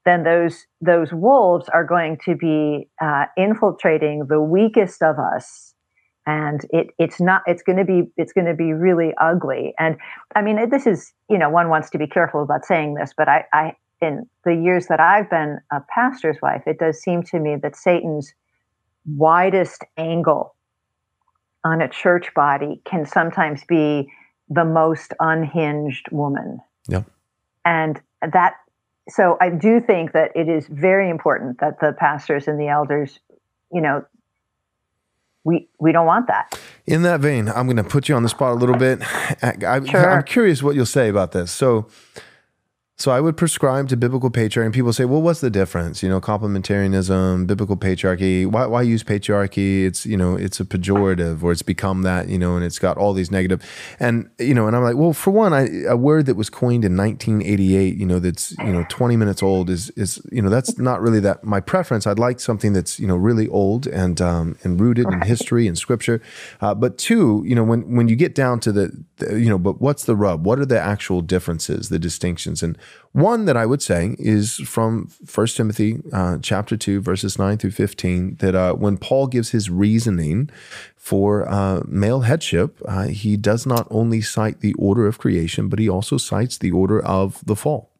[0.05, 5.73] then those those wolves are going to be uh, infiltrating the weakest of us,
[6.25, 9.73] and it it's not it's going to be it's going to be really ugly.
[9.79, 9.97] And
[10.35, 13.29] I mean, this is you know one wants to be careful about saying this, but
[13.29, 17.39] I, I in the years that I've been a pastor's wife, it does seem to
[17.39, 18.33] me that Satan's
[19.05, 20.55] widest angle
[21.63, 24.11] on a church body can sometimes be
[24.49, 26.59] the most unhinged woman.
[26.87, 27.03] Yeah.
[27.65, 28.55] And that,
[29.09, 33.19] so I do think that it is very important that the pastors and the elders,
[33.71, 34.05] you know,
[35.45, 36.57] we we don't want that.
[36.85, 39.01] In that vein, I'm going to put you on the spot a little bit.
[39.43, 40.09] I, sure.
[40.09, 41.51] I'm curious what you'll say about this.
[41.51, 41.87] So,
[42.95, 46.03] So I would prescribe to biblical patriarchy, and people say, "Well, what's the difference?
[46.03, 48.45] You know, complementarianism, biblical patriarchy.
[48.45, 49.85] Why, why use patriarchy?
[49.85, 52.29] It's you know, it's a pejorative, or it's become that.
[52.29, 53.67] You know, and it's got all these negative,
[53.99, 56.85] and you know, and I'm like, well, for one, I, a word that was coined
[56.85, 60.77] in 1988, you know, that's you know 20 minutes old is is you know that's
[60.77, 62.05] not really that my preference.
[62.05, 65.75] I'd like something that's you know really old and um, and rooted in history and
[65.75, 66.21] scripture.
[66.61, 69.57] Uh, but two, you know, when when you get down to the, the you know,
[69.57, 70.45] but what's the rub?
[70.45, 72.77] What are the actual differences, the distinctions, and
[73.13, 77.71] one that I would say is from 1 Timothy uh, chapter 2, verses 9 through
[77.71, 80.49] 15, that uh, when Paul gives his reasoning
[80.97, 85.77] for uh, male headship, uh, he does not only cite the order of creation, but
[85.77, 87.91] he also cites the order of the fall.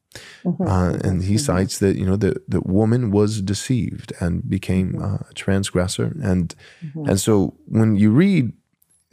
[0.43, 0.67] Mm-hmm.
[0.67, 1.37] Uh, and he mm-hmm.
[1.37, 5.03] cites that you know the the woman was deceived and became mm-hmm.
[5.29, 6.53] a transgressor, and
[6.85, 7.09] mm-hmm.
[7.09, 8.53] and so when you read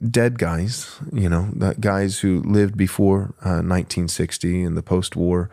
[0.09, 5.51] dead guys, you know, guys who lived before 1960 and the post-war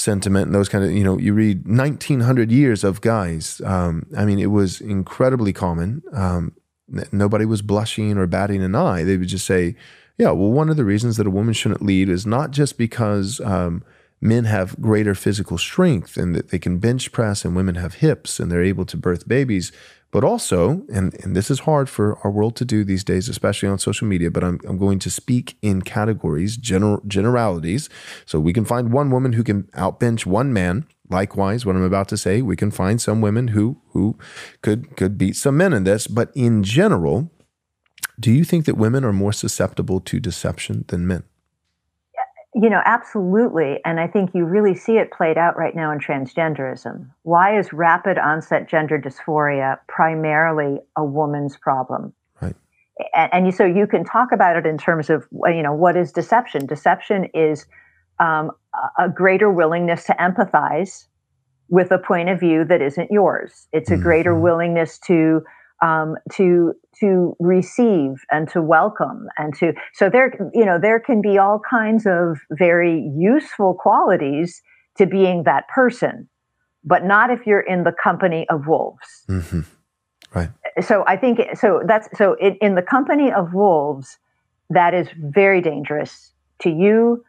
[0.00, 4.24] sentiment and those kind of you know you read 1900 years of guys um, i
[4.24, 6.02] mean it was incredibly common.
[6.12, 6.52] Um,
[7.12, 9.04] nobody was blushing or batting an eye.
[9.04, 9.76] They would just say
[10.18, 13.40] yeah well one of the reasons that a woman shouldn't lead is not just because
[13.40, 13.84] um,
[14.20, 18.40] men have greater physical strength and that they can bench press and women have hips
[18.40, 19.70] and they're able to birth babies
[20.10, 23.68] but also, and, and this is hard for our world to do these days, especially
[23.68, 27.88] on social media, but I'm, I'm going to speak in categories, general, generalities.
[28.26, 30.86] So we can find one woman who can outbench one man.
[31.08, 34.16] Likewise, what I'm about to say, we can find some women who who
[34.62, 36.06] could could beat some men in this.
[36.06, 37.30] But in general,
[38.18, 41.24] do you think that women are more susceptible to deception than men?
[42.54, 43.78] You know, absolutely.
[43.84, 47.08] And I think you really see it played out right now in transgenderism.
[47.22, 52.12] Why is rapid onset gender dysphoria primarily a woman's problem?
[52.42, 52.56] Right.
[53.14, 55.96] And, and you, so you can talk about it in terms of, you know, what
[55.96, 56.66] is deception?
[56.66, 57.66] Deception is
[58.18, 58.50] um,
[58.98, 61.06] a greater willingness to empathize
[61.68, 63.68] with a point of view that isn't yours.
[63.72, 64.42] It's a greater mm-hmm.
[64.42, 65.44] willingness to
[65.82, 71.22] um, to to receive and to welcome and to so there you know there can
[71.22, 74.62] be all kinds of very useful qualities
[74.96, 76.28] to being that person
[76.84, 79.60] but not if you're in the company of wolves mm-hmm.
[80.34, 80.50] right
[80.82, 84.18] so i think so that's so it, in the company of wolves
[84.68, 87.24] that is very dangerous to you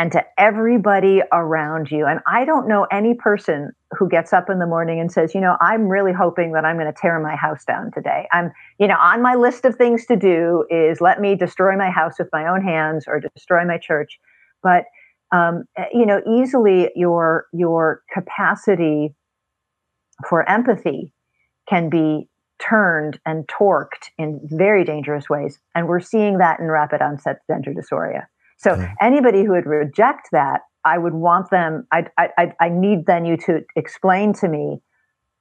[0.00, 2.06] and to everybody around you.
[2.06, 5.42] And I don't know any person who gets up in the morning and says, you
[5.42, 8.26] know, I'm really hoping that I'm going to tear my house down today.
[8.32, 11.90] I'm, you know, on my list of things to do is let me destroy my
[11.90, 14.18] house with my own hands or destroy my church.
[14.62, 14.84] But,
[15.32, 19.14] um, you know, easily your, your capacity
[20.26, 21.12] for empathy
[21.68, 22.26] can be
[22.58, 25.58] turned and torqued in very dangerous ways.
[25.74, 28.28] And we're seeing that in rapid onset gender dysphoria.
[28.60, 28.94] So mm.
[29.00, 31.86] anybody who would reject that, I would want them.
[31.92, 34.80] I, I I need then you to explain to me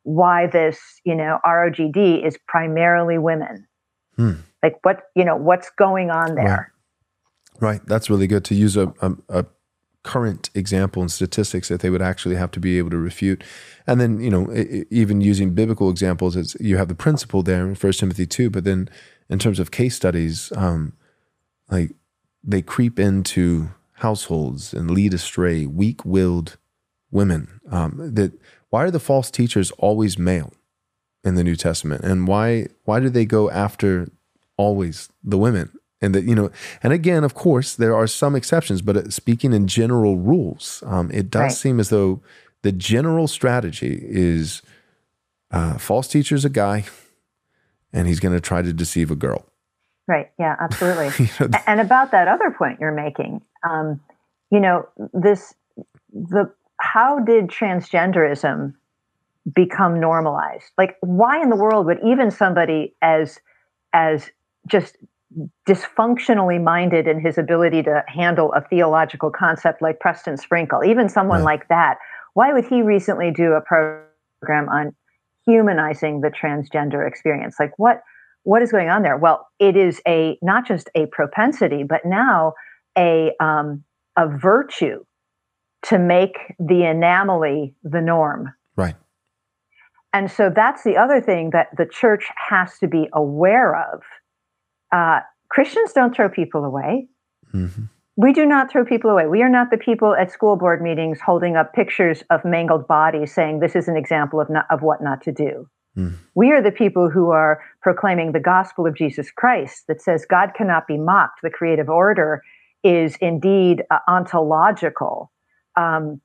[0.04, 3.68] why this you know ROGD is primarily women.
[4.16, 4.34] Hmm.
[4.64, 6.74] Like what you know what's going on there.
[7.60, 7.72] Right.
[7.72, 7.82] right.
[7.86, 9.46] That's really good to use a, a, a
[10.04, 13.44] current example and statistics that they would actually have to be able to refute.
[13.86, 14.50] And then, you know,
[14.90, 18.64] even using biblical examples, it's, you have the principle there in First Timothy 2, but
[18.64, 18.90] then
[19.30, 20.94] in terms of case studies, um,
[21.70, 21.92] like
[22.44, 26.58] they creep into households and lead astray weak-willed
[27.12, 27.60] women.
[27.70, 28.34] Um, that
[28.70, 30.54] why are the false teachers always male
[31.24, 34.10] in the New Testament, and why why do they go after
[34.58, 35.72] always the women?
[36.02, 36.50] And that you know,
[36.82, 41.12] and again, of course, there are some exceptions, but uh, speaking in general rules, um,
[41.12, 41.52] it does right.
[41.52, 42.22] seem as though
[42.62, 44.62] the general strategy is
[45.52, 46.86] uh, false teacher's a guy,
[47.92, 49.46] and he's going to try to deceive a girl.
[50.10, 50.32] Right.
[50.40, 51.12] Yeah, absolutely.
[51.40, 54.02] you know, and about that other point you're making, um,
[54.52, 55.54] you know, this,
[56.12, 58.74] the, how did transgenderism
[59.54, 60.66] become normalized?
[60.80, 63.40] Like, why in the world would even somebody as,
[63.94, 64.32] as
[64.68, 64.98] just
[65.68, 71.44] dysfunctionally minded in his ability to handle a theological concept like Preston Sprinkle, even someone
[71.44, 71.60] right.
[71.60, 72.00] like that,
[72.34, 74.96] why would he recently do a program on
[75.46, 77.58] humanizing the transgender experience?
[77.60, 78.02] Like, what,
[78.44, 79.18] what is going on there?
[79.18, 82.54] Well, it is a not just a propensity, but now
[82.98, 83.84] a um,
[84.18, 85.04] a virtue
[85.84, 88.54] to make the anomaly the norm.
[88.76, 88.96] Right.
[90.14, 94.02] And so that's the other thing that the church has to be aware of.
[94.92, 95.20] Uh,
[95.50, 97.08] Christians don't throw people away.
[97.54, 97.84] Mm-hmm.
[98.18, 99.28] We do not throw people away.
[99.28, 103.34] We are not the people at school board meetings holding up pictures of mangled bodies
[103.34, 105.70] saying this is an example of, not, of what not to do.
[106.36, 110.54] We are the people who are proclaiming the gospel of Jesus Christ that says God
[110.56, 111.42] cannot be mocked.
[111.42, 112.42] The creative order
[112.84, 115.32] is indeed uh, ontological.
[115.76, 116.22] Um,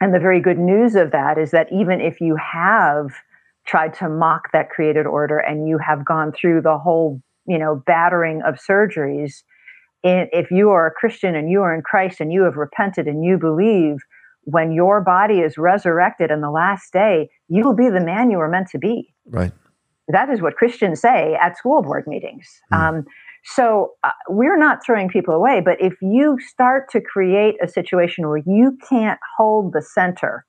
[0.00, 3.06] And the very good news of that is that even if you have
[3.64, 7.82] tried to mock that created order and you have gone through the whole, you know,
[7.86, 9.42] battering of surgeries,
[10.02, 13.24] if you are a Christian and you are in Christ and you have repented and
[13.24, 13.96] you believe,
[14.44, 18.38] when your body is resurrected in the last day, you will be the man you
[18.38, 19.14] were meant to be.
[19.26, 19.52] Right.
[20.08, 22.46] That is what Christians say at school board meetings.
[22.72, 22.78] Mm.
[22.78, 23.04] Um,
[23.44, 28.26] so uh, we're not throwing people away, but if you start to create a situation
[28.26, 30.46] where you can't hold the center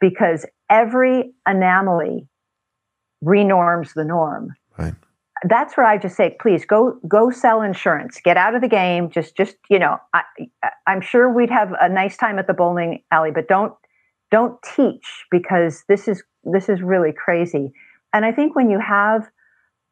[0.00, 2.28] because every anomaly
[3.24, 4.54] renorms the norm.
[4.78, 4.94] Right.
[5.48, 8.20] That's where I just say, please go go sell insurance.
[8.22, 9.10] Get out of the game.
[9.10, 10.22] Just just you know, I,
[10.86, 13.72] I'm sure we'd have a nice time at the bowling alley, but don't
[14.30, 17.72] don't teach because this is this is really crazy.
[18.12, 19.28] And I think when you have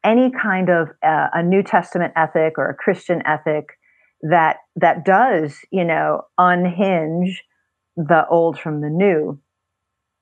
[0.03, 3.77] any kind of uh, a New Testament ethic or a Christian ethic
[4.21, 7.43] that that does, you know, unhinge
[7.95, 9.39] the old from the new,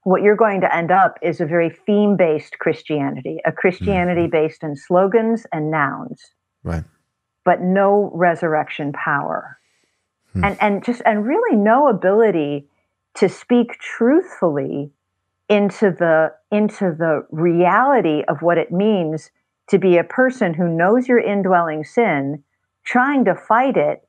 [0.07, 4.31] what you're going to end up is a very theme-based Christianity, a Christianity mm-hmm.
[4.31, 6.31] based in slogans and nouns.
[6.63, 6.85] Right.
[7.43, 9.59] But no resurrection power.
[10.31, 10.45] Hmm.
[10.45, 12.69] And and just and really no ability
[13.15, 14.91] to speak truthfully
[15.49, 19.29] into the into the reality of what it means
[19.67, 22.41] to be a person who knows your indwelling sin,
[22.85, 24.07] trying to fight it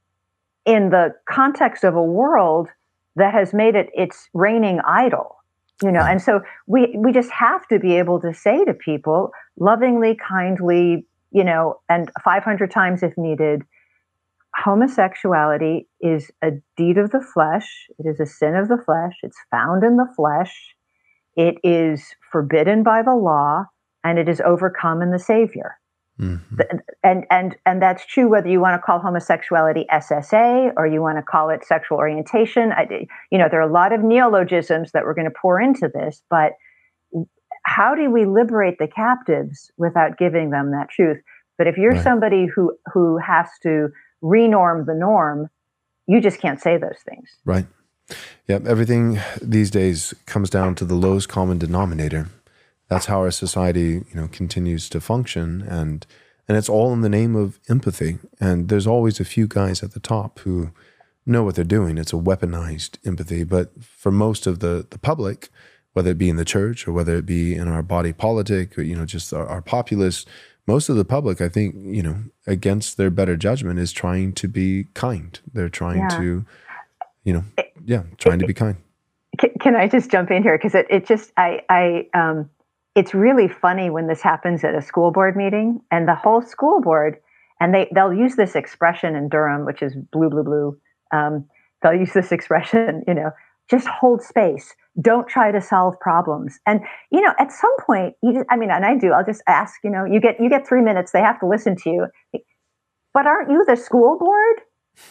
[0.64, 2.68] in the context of a world
[3.16, 5.37] that has made it its reigning idol.
[5.82, 9.30] You know, and so we we just have to be able to say to people
[9.58, 13.62] lovingly, kindly, you know, and 500 times if needed,
[14.56, 17.86] homosexuality is a deed of the flesh.
[17.98, 19.14] It is a sin of the flesh.
[19.22, 20.74] It's found in the flesh.
[21.36, 22.02] It is
[22.32, 23.66] forbidden by the law
[24.02, 25.77] and it is overcome in the Savior.
[26.20, 26.60] Mm-hmm.
[27.04, 31.18] And and and that's true whether you want to call homosexuality SSA or you want
[31.18, 32.72] to call it sexual orientation.
[32.72, 35.88] I, you know, there are a lot of neologisms that we're going to pour into
[35.88, 36.52] this, but
[37.62, 41.18] how do we liberate the captives without giving them that truth?
[41.56, 42.02] But if you're right.
[42.02, 43.90] somebody who who has to
[44.22, 45.48] renorm the norm,
[46.06, 47.30] you just can't say those things.
[47.44, 47.66] Right.
[48.48, 52.28] Yeah, everything these days comes down to the lowest common denominator
[52.88, 56.06] that's how our society you know continues to function and
[56.48, 58.18] and it's all in the name of empathy.
[58.40, 60.70] And there's always a few guys at the top who
[61.26, 61.98] know what they're doing.
[61.98, 63.44] It's a weaponized empathy.
[63.44, 65.50] But for most of the the public
[65.94, 68.82] whether it be in the church or whether it be in our body politic or
[68.82, 70.24] you know just our, our populace
[70.66, 74.46] most of the public i think you know against their better judgment is trying to
[74.46, 75.40] be kind.
[75.52, 76.18] They're trying yeah.
[76.18, 76.44] to
[77.24, 77.44] you know
[77.84, 78.76] yeah trying to be kind.
[79.38, 80.56] Can, can i just jump in here?
[80.56, 82.48] Because it, it just i i um
[82.98, 86.80] it's really funny when this happens at a school board meeting and the whole school
[86.80, 87.16] board
[87.60, 90.78] and they they'll use this expression in Durham, which is blue, blue, blue.
[91.12, 91.46] Um,
[91.80, 93.30] they'll use this expression, you know,
[93.70, 94.74] just hold space.
[95.00, 96.58] Don't try to solve problems.
[96.66, 96.80] And
[97.12, 99.12] you know, at some point, you just, I mean, and I do.
[99.12, 99.74] I'll just ask.
[99.84, 101.12] You know, you get you get three minutes.
[101.12, 102.06] They have to listen to you.
[103.14, 104.56] But aren't you the school board?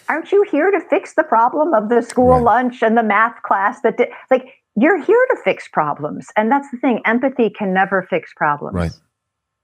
[0.10, 2.44] Aren't you here to fix the problem of the school right.
[2.44, 3.80] lunch and the math class?
[3.84, 4.44] That did, like
[4.80, 6.28] you're here to fix problems.
[6.38, 8.76] And that's the thing empathy can never fix problems.
[8.76, 8.92] Right.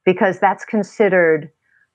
[0.06, 1.52] Because that's considered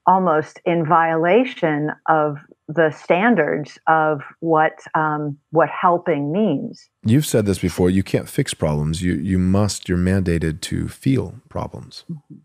[0.07, 2.39] almost in violation of
[2.69, 6.89] the standards of what um, what helping means.
[7.05, 7.91] You've said this before.
[7.91, 9.03] You can't fix problems.
[9.03, 9.89] You you must.
[9.89, 12.05] You're mandated to feel problems.
[12.11, 12.37] Mm-hmm.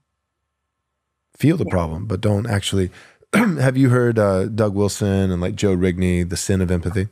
[1.38, 1.71] Feel the yeah.
[1.71, 2.89] problem, but don't actually.
[3.34, 7.07] have you heard uh, Doug Wilson and like Joe Rigney, the sin of empathy?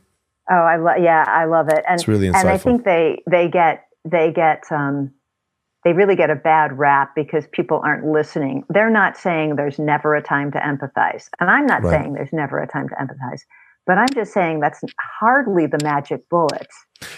[0.52, 0.96] Oh, I love.
[1.00, 1.82] Yeah, I love it.
[1.88, 2.40] And it's really insightful.
[2.40, 5.10] And I think they they get they get um,
[5.82, 8.64] they really get a bad rap because people aren't listening.
[8.68, 12.02] They're not saying there's never a time to empathize, and I'm not right.
[12.02, 13.40] saying there's never a time to empathize.
[13.86, 14.80] But I'm just saying that's
[15.20, 16.68] hardly the magic bullet.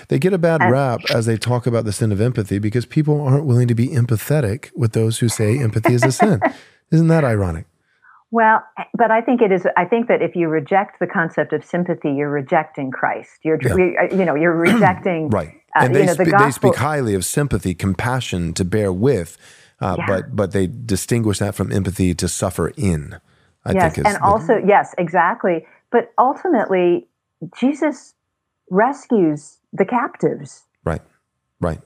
[0.08, 2.86] They get a bad and, rap as they talk about the sin of empathy because
[2.86, 6.40] people aren't willing to be empathetic with those who say empathy is a sin.
[6.90, 7.66] Isn't that ironic?
[8.34, 8.64] Well,
[8.98, 9.64] but I think it is.
[9.76, 13.30] I think that if you reject the concept of sympathy, you're rejecting Christ.
[13.44, 14.12] You're, yeah.
[14.12, 15.62] you know, you're rejecting right.
[15.76, 19.38] Uh, and they, know, the sp- they speak highly of sympathy, compassion to bear with,
[19.80, 20.06] uh, yeah.
[20.08, 23.20] but but they distinguish that from empathy to suffer in.
[23.64, 23.98] I think.
[23.98, 25.64] yes, and the, also yes, exactly.
[25.92, 27.06] But ultimately,
[27.56, 28.14] Jesus
[28.68, 30.64] rescues the captives.
[30.82, 31.02] Right.
[31.60, 31.78] Right.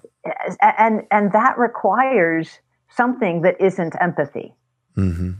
[0.63, 4.55] And and that requires something that isn't empathy.
[4.97, 5.33] Mm-hmm.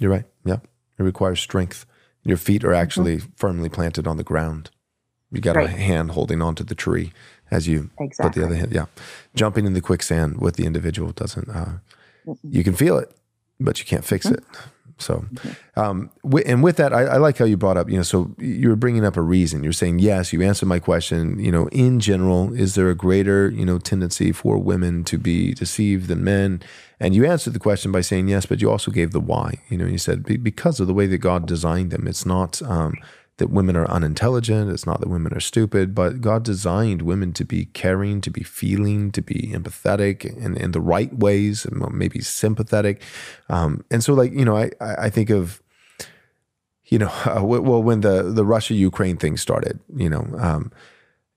[0.00, 0.24] You're right.
[0.44, 0.58] Yeah.
[0.98, 1.86] It requires strength.
[2.22, 3.30] Your feet are actually mm-hmm.
[3.36, 4.70] firmly planted on the ground.
[5.30, 5.68] You got right.
[5.68, 7.12] a hand holding onto the tree
[7.50, 8.28] as you exactly.
[8.28, 8.72] put the other hand.
[8.72, 8.86] Yeah.
[9.34, 11.78] Jumping in the quicksand with the individual doesn't, uh,
[12.42, 13.14] you can feel it,
[13.60, 14.36] but you can't fix mm-hmm.
[14.36, 14.44] it.
[14.98, 15.26] So,
[15.76, 16.10] um,
[16.46, 18.76] and with that, I, I, like how you brought up, you know, so you were
[18.76, 19.62] bringing up a reason.
[19.62, 21.38] You're saying, yes, you answered my question.
[21.38, 25.52] You know, in general, is there a greater, you know, tendency for women to be
[25.52, 26.62] deceived than men?
[26.98, 29.60] And you answered the question by saying yes, but you also gave the why.
[29.68, 32.94] You know, you said because of the way that God designed them, it's not um,
[33.38, 34.70] that women are unintelligent.
[34.70, 38.42] It's not that women are stupid, but God designed women to be caring, to be
[38.42, 43.02] feeling, to be empathetic in, in the right ways, and maybe sympathetic.
[43.48, 45.62] Um, and so, like, you know, I, I think of,
[46.86, 50.72] you know, uh, well, when the, the Russia Ukraine thing started, you know, um,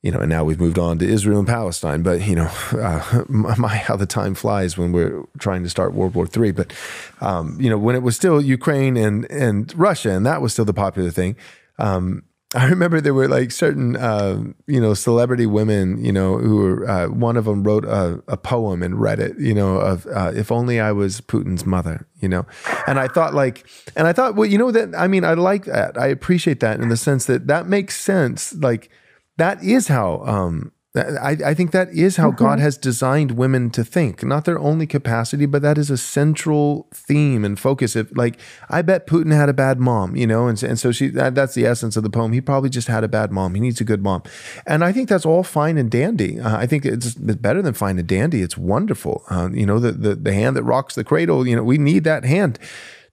[0.02, 2.04] you know, and now we've moved on to Israel and Palestine.
[2.04, 6.16] But you know, uh, my how the time flies when we're trying to start World
[6.16, 6.54] War III.
[6.54, 6.74] But
[7.20, 10.66] um, you know, when it was still Ukraine and and Russia, and that was still
[10.66, 11.36] the popular thing.
[11.80, 12.24] Um,
[12.56, 16.90] I remember there were like certain, uh, you know, celebrity women, you know, who were,
[16.90, 20.32] uh, one of them wrote a, a, poem and read it, you know, of uh,
[20.34, 22.48] if only I was Putin's mother, you know.
[22.88, 25.66] And I thought like, and I thought, well, you know, that, I mean, I like
[25.66, 25.96] that.
[25.96, 28.56] I appreciate that in the sense that that makes sense.
[28.56, 28.90] Like,
[29.38, 32.44] that is how, um, I, I think that is how mm-hmm.
[32.44, 36.88] God has designed women to think, not their only capacity, but that is a central
[36.94, 37.96] theme and focus.
[37.96, 38.40] If like,
[38.70, 41.54] I bet Putin had a bad mom, you know, and, and so she that, that's
[41.54, 42.32] the essence of the poem.
[42.34, 43.56] He probably just had a bad mom.
[43.56, 44.24] He needs a good mom,
[44.66, 46.40] and I think that's all fine and dandy.
[46.40, 48.42] Uh, I think it's, it's, better than fine and dandy.
[48.42, 49.24] It's wonderful.
[49.30, 51.48] Uh, you know, the, the the hand that rocks the cradle.
[51.48, 52.60] You know, we need that hand.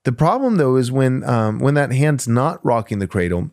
[0.03, 3.51] The problem though is when um, when that hand's not rocking the cradle,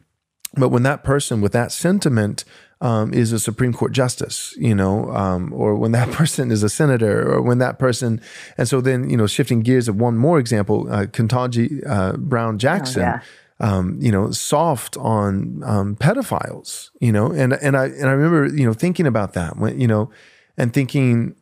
[0.56, 2.44] but when that person with that sentiment
[2.80, 6.68] um, is a Supreme Court justice, you know, um, or when that person is a
[6.68, 8.20] senator, or when that person,
[8.58, 12.58] and so then you know, shifting gears of one more example, uh, Ketanji uh, Brown
[12.58, 13.02] Jackson.
[13.02, 13.20] Oh, yeah.
[13.60, 18.52] Um, you know, soft on um, pedophiles, you know, and and I and I remember,
[18.52, 20.10] you know, thinking about that when you know,
[20.58, 21.36] and thinking,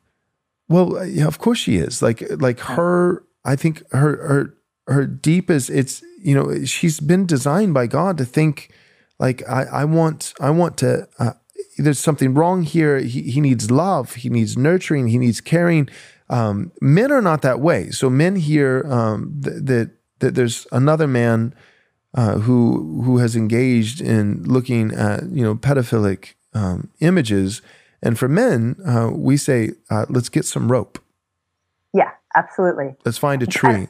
[0.68, 2.02] well, yeah, of course she is.
[2.02, 4.54] Like like her, I think her her
[4.88, 5.70] her deepest.
[5.70, 8.70] It's you know, she's been designed by God to think
[9.22, 11.34] like I, I want I want to uh,
[11.78, 12.98] there's something wrong here.
[12.98, 14.16] He, he needs love.
[14.16, 15.06] He needs nurturing.
[15.06, 15.88] He needs caring.
[16.28, 17.90] Um, men are not that way.
[17.90, 21.54] So men hear um, that, that that there's another man
[22.14, 27.62] uh, who who has engaged in looking at you know pedophilic um, images.
[28.02, 30.98] And for men uh, we say uh, let's get some rope.
[31.94, 32.96] Yeah absolutely.
[33.04, 33.86] Let's find a tree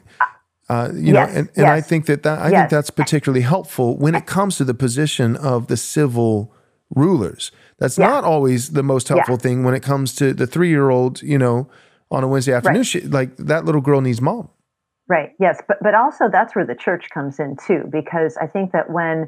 [0.73, 1.69] uh, you yes, know, and, and yes.
[1.69, 2.61] I think that, that I yes.
[2.61, 6.53] think that's particularly helpful when it comes to the position of the civil
[6.95, 7.51] rulers.
[7.77, 8.07] That's yeah.
[8.07, 9.39] not always the most helpful yeah.
[9.39, 11.69] thing when it comes to the three year old, you know,
[12.09, 12.79] on a Wednesday afternoon.
[12.79, 12.85] Right.
[12.85, 14.49] She, like that little girl needs mom.
[15.07, 15.31] Right.
[15.39, 15.61] Yes.
[15.67, 19.27] But but also that's where the church comes in too, because I think that when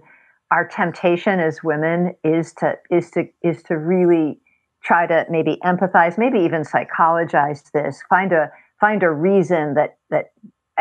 [0.52, 4.40] our temptation as women is to is to is to really
[4.84, 10.32] try to maybe empathize, maybe even psychologize this, find a find a reason that that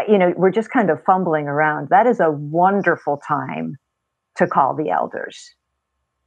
[0.09, 1.88] you know, we're just kind of fumbling around.
[1.90, 3.76] That is a wonderful time
[4.36, 5.55] to call the elders.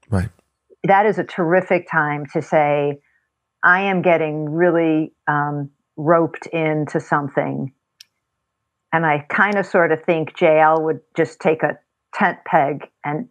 [0.09, 0.29] Right.
[0.83, 2.99] That is a terrific time to say,
[3.63, 7.73] I am getting really um, roped into something.
[8.93, 11.77] And I kind of sort of think Jael would just take a
[12.13, 13.27] tent peg and,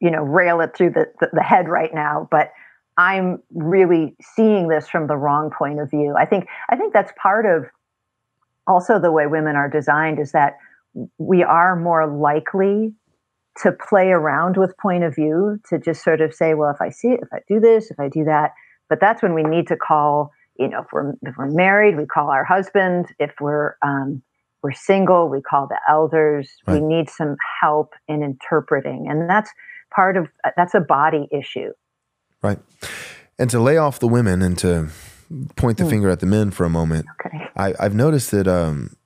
[0.00, 2.26] you know, rail it through the, the, the head right now.
[2.30, 2.52] But
[2.96, 6.14] I'm really seeing this from the wrong point of view.
[6.18, 7.66] I think I think that's part of
[8.66, 10.56] also the way women are designed is that
[11.18, 12.92] we are more likely
[13.62, 16.90] to play around with point of view to just sort of say well if i
[16.90, 18.52] see it if i do this if i do that.
[18.88, 22.06] But that's when we need to call you know if we're if we're married we
[22.06, 23.06] call our husband.
[23.18, 24.22] If we're um,
[24.62, 26.50] we're single we call the elders.
[26.66, 26.80] Right.
[26.80, 29.06] we need some help in interpreting.
[29.08, 29.50] And that's
[29.94, 31.72] part of that's a body issue.
[32.42, 32.58] Right.
[33.38, 34.88] And to lay off the women and to
[35.56, 35.90] point the mm.
[35.90, 37.06] finger at the men for a moment.
[37.24, 37.38] Okay.
[37.56, 38.96] I, have noticed that um,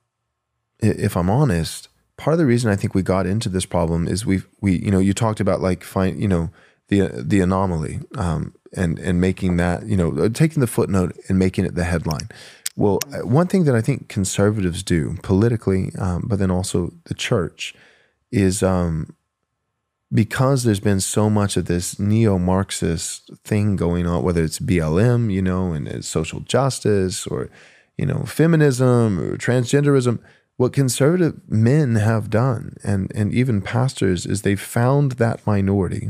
[0.79, 4.25] if I'm honest, part of the reason I think we got into this problem is
[4.25, 6.49] we we you know you talked about like find you know
[6.89, 11.39] the the anomaly um, and and making that you know uh, taking the footnote and
[11.39, 12.29] making it the headline.
[12.75, 17.13] Well, uh, one thing that I think conservatives do politically, um, but then also the
[17.13, 17.73] church,
[18.31, 19.15] is um,
[20.11, 25.41] because there's been so much of this neo-Marxist thing going on, whether it's BLM, you
[25.41, 27.49] know, and social justice or,
[27.97, 30.19] you know, feminism or transgenderism,
[30.57, 36.09] what conservative men have done and, and even pastors is they've found that minority,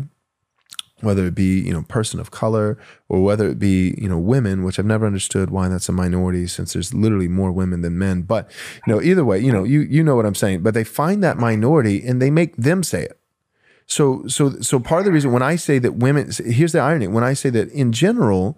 [1.02, 2.78] whether it be, you know, person of color
[3.10, 6.48] or whether it be, you know, women, which I've never understood why that's a minority
[6.48, 8.22] since there's literally more women than men.
[8.22, 8.50] But,
[8.88, 10.64] you know, either way, you know, you you know what I'm saying.
[10.64, 13.19] But they find that minority and they make them say it
[13.90, 17.08] so, so, so part of the reason when I say that women, here's the irony.
[17.08, 18.56] When I say that in general,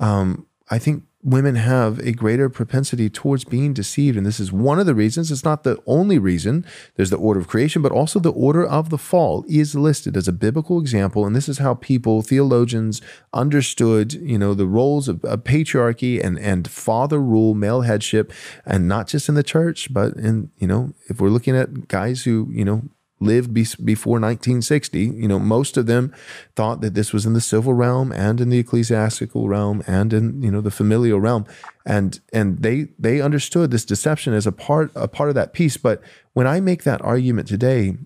[0.00, 4.16] um, I think women have a greater propensity towards being deceived.
[4.16, 5.30] And this is one of the reasons.
[5.30, 6.66] It's not the only reason.
[6.96, 10.26] There's the order of creation, but also the order of the fall is listed as
[10.26, 11.24] a biblical example.
[11.24, 13.00] And this is how people, theologians,
[13.32, 18.32] understood, you know, the roles of, of patriarchy and, and father rule, male headship,
[18.66, 22.24] and not just in the church, but in, you know, if we're looking at guys
[22.24, 22.82] who, you know,
[23.22, 26.12] lived be- before 1960, you know, most of them
[26.56, 30.42] thought that this was in the civil realm and in the ecclesiastical realm and in,
[30.42, 31.46] you know, the familial realm.
[31.86, 35.76] And and they they understood this deception as a part a part of that piece.
[35.76, 36.02] But
[36.32, 37.96] when I make that argument today,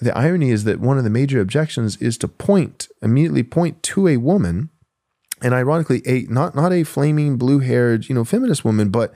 [0.00, 4.08] the irony is that one of the major objections is to point, immediately point to
[4.08, 4.70] a woman,
[5.42, 9.12] and ironically, a not not a flaming blue-haired, you know, feminist woman, but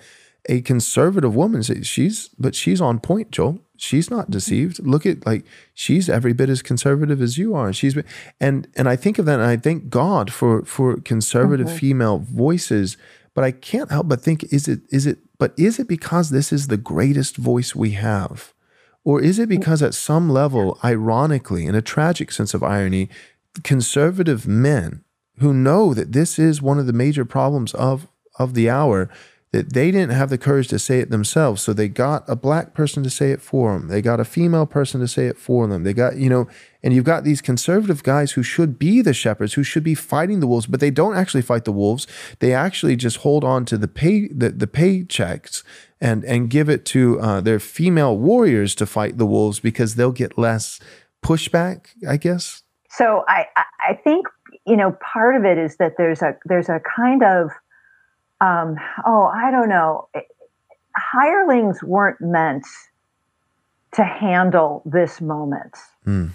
[0.48, 1.62] a conservative woman.
[1.62, 4.84] She's but she's on point, Joel she's not deceived.
[4.84, 7.72] Look at like she's every bit as conservative as you are.
[7.72, 8.04] She's been,
[8.40, 11.76] and and I think of that and I thank God for for conservative mm-hmm.
[11.76, 12.96] female voices.
[13.34, 16.52] But I can't help but think is it is it but is it because this
[16.52, 18.52] is the greatest voice we have?
[19.04, 19.58] Or is it mm.
[19.58, 23.08] because at some level, ironically, in a tragic sense of irony,
[23.62, 25.04] conservative men
[25.38, 28.08] who know that this is one of the major problems of
[28.38, 29.08] of the hour
[29.50, 31.62] that they didn't have the courage to say it themselves.
[31.62, 33.88] So they got a black person to say it for them.
[33.88, 35.84] They got a female person to say it for them.
[35.84, 36.48] They got, you know,
[36.82, 40.40] and you've got these conservative guys who should be the shepherds, who should be fighting
[40.40, 42.06] the wolves, but they don't actually fight the wolves.
[42.40, 45.62] They actually just hold on to the pay the, the paychecks
[46.00, 50.12] and and give it to uh, their female warriors to fight the wolves because they'll
[50.12, 50.78] get less
[51.24, 52.62] pushback, I guess.
[52.90, 53.46] So I
[53.80, 54.26] I think
[54.66, 57.50] you know part of it is that there's a there's a kind of
[58.40, 60.08] um, oh, I don't know.
[60.96, 62.66] Hirelings weren't meant
[63.94, 65.76] to handle this moment.
[66.06, 66.30] Mm.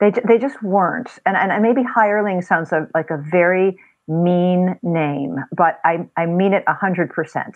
[0.00, 1.10] They, they just weren't.
[1.26, 3.78] And, and maybe hireling sounds like a very
[4.08, 7.54] mean name, but I, I mean it 100%.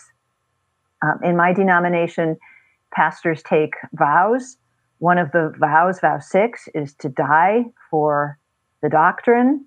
[1.03, 2.37] Um, in my denomination,
[2.95, 4.57] pastors take vows.
[4.99, 8.39] One of the vows, vow six, is to die for
[8.83, 9.67] the doctrine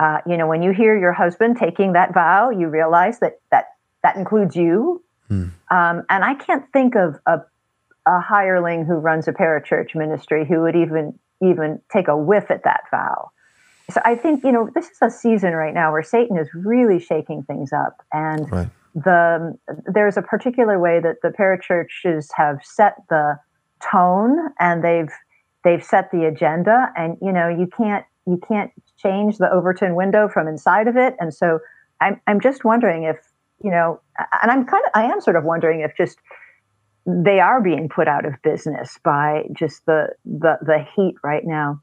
[0.00, 3.66] uh, you know, when you hear your husband taking that vow, you realize that that
[4.02, 5.02] that includes you.
[5.28, 5.48] Hmm.
[5.70, 7.40] Um, and I can't think of a,
[8.06, 12.64] a hireling who runs a parachurch ministry who would even even take a whiff at
[12.64, 13.30] that vow.
[13.90, 16.98] So I think you know this is a season right now where Satan is really
[16.98, 18.68] shaking things up, and right.
[18.94, 23.38] the there's a particular way that the parachurches have set the
[23.80, 25.10] tone and they've
[25.64, 28.70] they've set the agenda, and you know you can't you can't
[29.02, 31.14] change the Overton window from inside of it.
[31.18, 31.58] And so
[32.00, 33.16] I'm, I'm just wondering if,
[33.62, 34.00] you know,
[34.42, 36.18] and I'm kind of, I am sort of wondering if just
[37.06, 41.80] they are being put out of business by just the, the, the heat right now.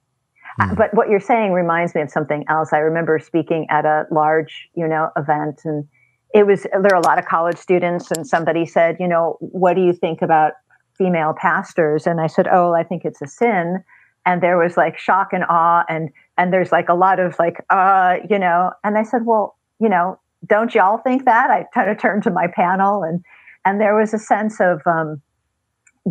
[0.60, 0.76] Mm.
[0.76, 2.74] But what you're saying reminds me of something else.
[2.74, 5.88] I remember speaking at a large, you know, event and
[6.34, 9.74] it was, there are a lot of college students and somebody said, you know, what
[9.74, 10.54] do you think about
[10.98, 12.06] female pastors?
[12.06, 13.84] And I said, oh, I think it's a sin
[14.26, 16.10] and there was like shock and awe and
[16.40, 19.90] and there's like a lot of like uh you know and i said well you
[19.90, 20.18] know
[20.48, 21.50] don't y'all think that?
[21.50, 23.24] I kind of turned to my panel and
[23.66, 25.22] and there was a sense of um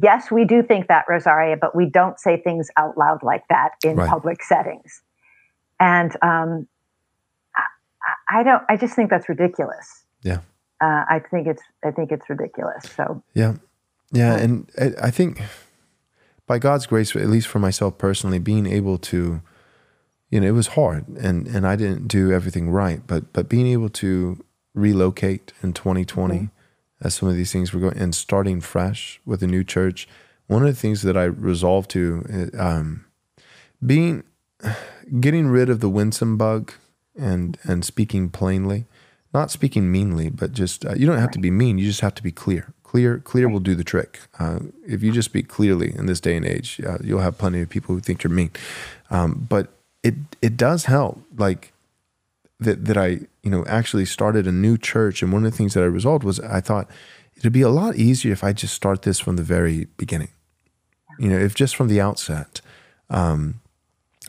[0.03, 3.71] yes we do think that rosaria but we don't say things out loud like that
[3.83, 4.09] in right.
[4.09, 5.03] public settings.
[5.81, 6.69] And um
[7.57, 10.05] I, I don't i just think that's ridiculous.
[10.23, 10.41] Yeah.
[10.81, 13.23] Uh, i think it's i think it's ridiculous so.
[13.35, 13.55] Yeah.
[14.13, 14.71] Yeah and
[15.03, 15.43] I think
[16.47, 19.43] by God's grace, at least for myself personally, being able to,
[20.31, 23.67] you know, it was hard and, and I didn't do everything right, but, but being
[23.67, 26.47] able to relocate in 2020 mm-hmm.
[27.01, 30.07] as some of these things were going and starting fresh with a new church,
[30.47, 33.07] one of the things that I resolved to, um,
[33.85, 34.25] being,
[35.21, 36.73] getting rid of the winsome bug
[37.19, 38.85] and, and speaking plainly,
[39.33, 41.79] not speaking meanly, but just, uh, you don't have to be mean.
[41.79, 42.73] You just have to be clear.
[42.83, 44.21] Clear, clear will do the trick.
[44.39, 47.61] Uh, if you just speak clearly in this day and age, uh, you'll have plenty
[47.61, 48.51] of people who think you're mean.
[49.11, 49.78] Um, but
[50.09, 51.73] it it does help, like
[52.61, 53.09] that that I
[53.43, 56.25] you know actually started a new church, and one of the things that I resolved
[56.25, 56.89] was I thought
[57.37, 60.33] it'd be a lot easier if I just start this from the very beginning.
[61.19, 62.61] You know, if just from the outset,
[63.11, 63.61] um,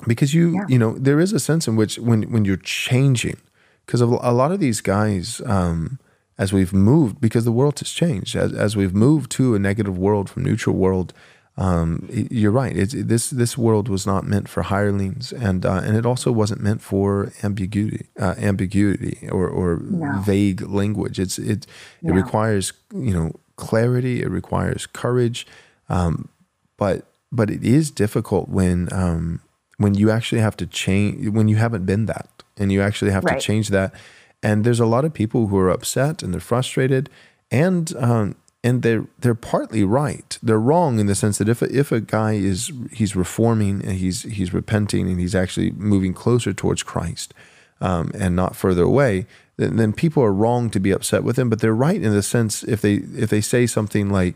[0.08, 0.66] because you yeah.
[0.68, 3.38] you know there is a sense in which when when you're changing,
[3.86, 5.42] because a lot of these guys.
[5.46, 6.00] Um,
[6.40, 9.98] as we've moved, because the world has changed, as, as we've moved to a negative
[9.98, 11.12] world from neutral world,
[11.60, 12.76] um, you're right.
[12.76, 16.62] It's, this this world was not meant for hirelings, and uh, and it also wasn't
[16.62, 20.22] meant for ambiguity, uh, ambiguity or, or no.
[20.22, 21.20] vague language.
[21.20, 21.68] It's it
[22.02, 22.14] no.
[22.14, 24.22] it requires you know clarity.
[24.22, 25.46] It requires courage,
[25.90, 26.30] um,
[26.78, 29.42] but but it is difficult when um,
[29.78, 33.26] when you actually have to change when you haven't been that, and you actually have
[33.26, 33.38] right.
[33.38, 33.94] to change that
[34.42, 37.10] And there's a lot of people who are upset and they're frustrated,
[37.52, 40.38] and um, and they're they're partly right.
[40.44, 43.94] They're wrong in the sense that if a, if a guy is he's reforming and
[43.94, 47.34] he's he's repenting and he's actually moving closer towards Christ
[47.80, 49.26] um, and not further away,
[49.58, 51.50] then, then people are wrong to be upset with him.
[51.50, 54.36] But they're right in the sense if they if they say something like,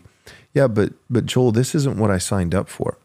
[0.53, 2.97] "Yeah, but but Joel, this isn't what I signed up for."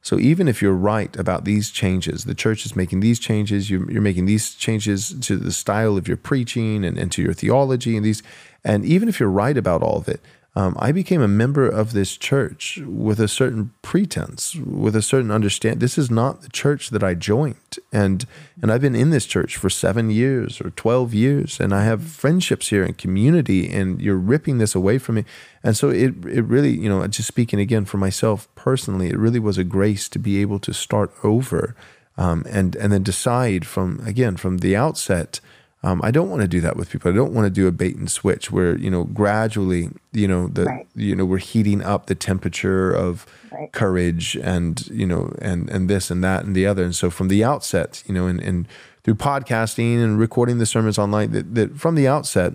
[0.00, 3.90] So even if you're right about these changes, the church is making these changes, you're,
[3.90, 7.96] you're making these changes to the style of your preaching and, and to your theology
[7.96, 8.22] and these,
[8.62, 10.20] and even if you're right about all of it,
[10.56, 15.30] um, I became a member of this church with a certain pretense, with a certain
[15.30, 15.80] understand.
[15.80, 18.24] This is not the church that I joined, and
[18.62, 22.02] and I've been in this church for seven years or twelve years, and I have
[22.02, 23.70] friendships here and community.
[23.70, 25.24] And you're ripping this away from me,
[25.62, 29.40] and so it it really, you know, just speaking again for myself personally, it really
[29.40, 31.76] was a grace to be able to start over,
[32.16, 35.38] um, and and then decide from again from the outset
[35.82, 37.12] um, I don't want to do that with people.
[37.12, 40.48] I don't want to do a bait and switch where you know gradually you know
[40.48, 40.86] the right.
[40.94, 43.70] you know we're heating up the temperature of right.
[43.72, 46.82] courage and you know and and this and that and the other.
[46.82, 48.66] And so from the outset, you know, and, and
[49.04, 52.54] through podcasting and recording the sermons online, that, that from the outset,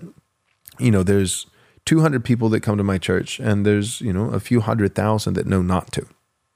[0.78, 1.46] you know, there's
[1.86, 5.34] 200 people that come to my church, and there's you know a few hundred thousand
[5.34, 6.06] that know not to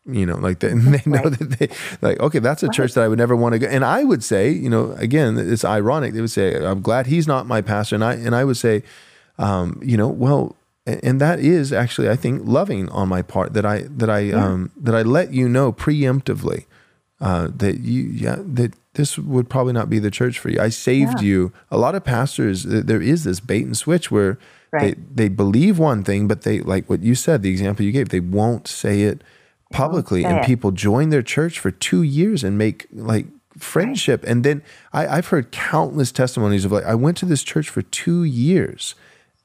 [0.08, 1.38] you know like they, they know right.
[1.38, 1.68] that they
[2.00, 2.74] like okay that's a right.
[2.74, 5.36] church that i would never want to go and i would say you know again
[5.38, 8.44] it's ironic they would say i'm glad he's not my pastor and i and i
[8.44, 8.82] would say
[9.38, 13.66] um, you know well and that is actually i think loving on my part that
[13.66, 14.44] i that i yeah.
[14.44, 16.64] um, that i let you know preemptively
[17.20, 20.68] uh, that you yeah that this would probably not be the church for you i
[20.68, 21.26] saved yeah.
[21.26, 24.38] you a lot of pastors there is this bait and switch where
[24.72, 24.96] right.
[25.14, 28.10] they they believe one thing but they like what you said the example you gave
[28.10, 29.22] they won't say it
[29.72, 33.26] publicly and people join their church for two years and make like
[33.58, 34.22] friendship.
[34.26, 34.62] And then
[34.92, 38.94] I, i've heard countless testimonies of like i went to this church for two years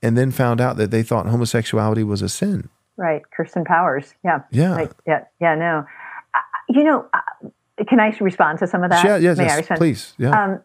[0.02, 2.70] and then found out that they thought homosexuality was a sin.
[2.98, 3.22] Right.
[3.32, 4.14] Kirsten powers.
[4.24, 4.42] Yeah.
[4.52, 4.76] Yeah.
[4.76, 4.92] Right.
[5.08, 5.86] yeah yeah no.
[6.34, 7.50] Uh, you know uh,
[7.88, 9.04] can i respond to some of that?
[9.06, 10.14] Yeah yes, yes please.
[10.18, 10.32] Yeah.
[10.32, 10.62] Um,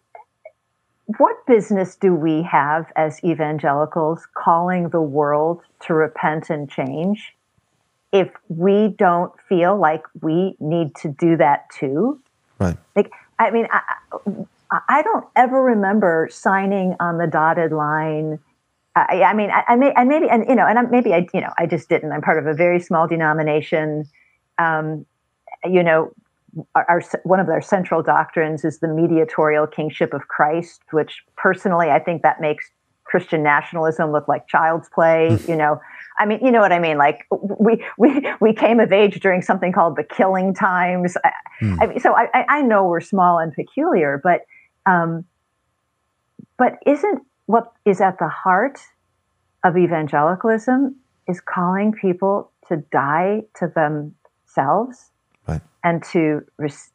[1.19, 7.36] what business do we have as evangelicals calling the world to repent and change
[8.17, 12.21] if we don't feel like we need to do that too.
[12.59, 12.77] Right.
[12.95, 13.81] Like, I mean, I,
[14.89, 18.39] I don't ever remember signing on the dotted line.
[18.95, 21.27] I, I mean, I, I, may, I maybe, and you know, and I, maybe I,
[21.35, 22.13] you know, I just didn't.
[22.13, 24.05] I'm part of a very small denomination.
[24.59, 25.05] Um,
[25.65, 26.13] you know,
[26.75, 31.91] our, our, one of their central doctrines is the mediatorial kingship of Christ, which personally
[31.91, 32.71] I think that makes
[33.07, 35.39] Christian nationalism look like child's play.
[35.49, 35.81] you know,
[36.19, 36.99] I mean, you know what I mean?
[36.99, 41.17] Like we we we came of age during something called the killing times.
[41.61, 41.79] Mm.
[41.81, 44.43] I mean, so I, I know we're small and peculiar, but
[44.85, 45.25] um,
[46.59, 48.81] but isn't what is at the heart
[49.65, 50.97] of evangelicalism
[51.29, 55.11] is calling people to die to themselves
[55.47, 55.61] right.
[55.85, 56.45] and to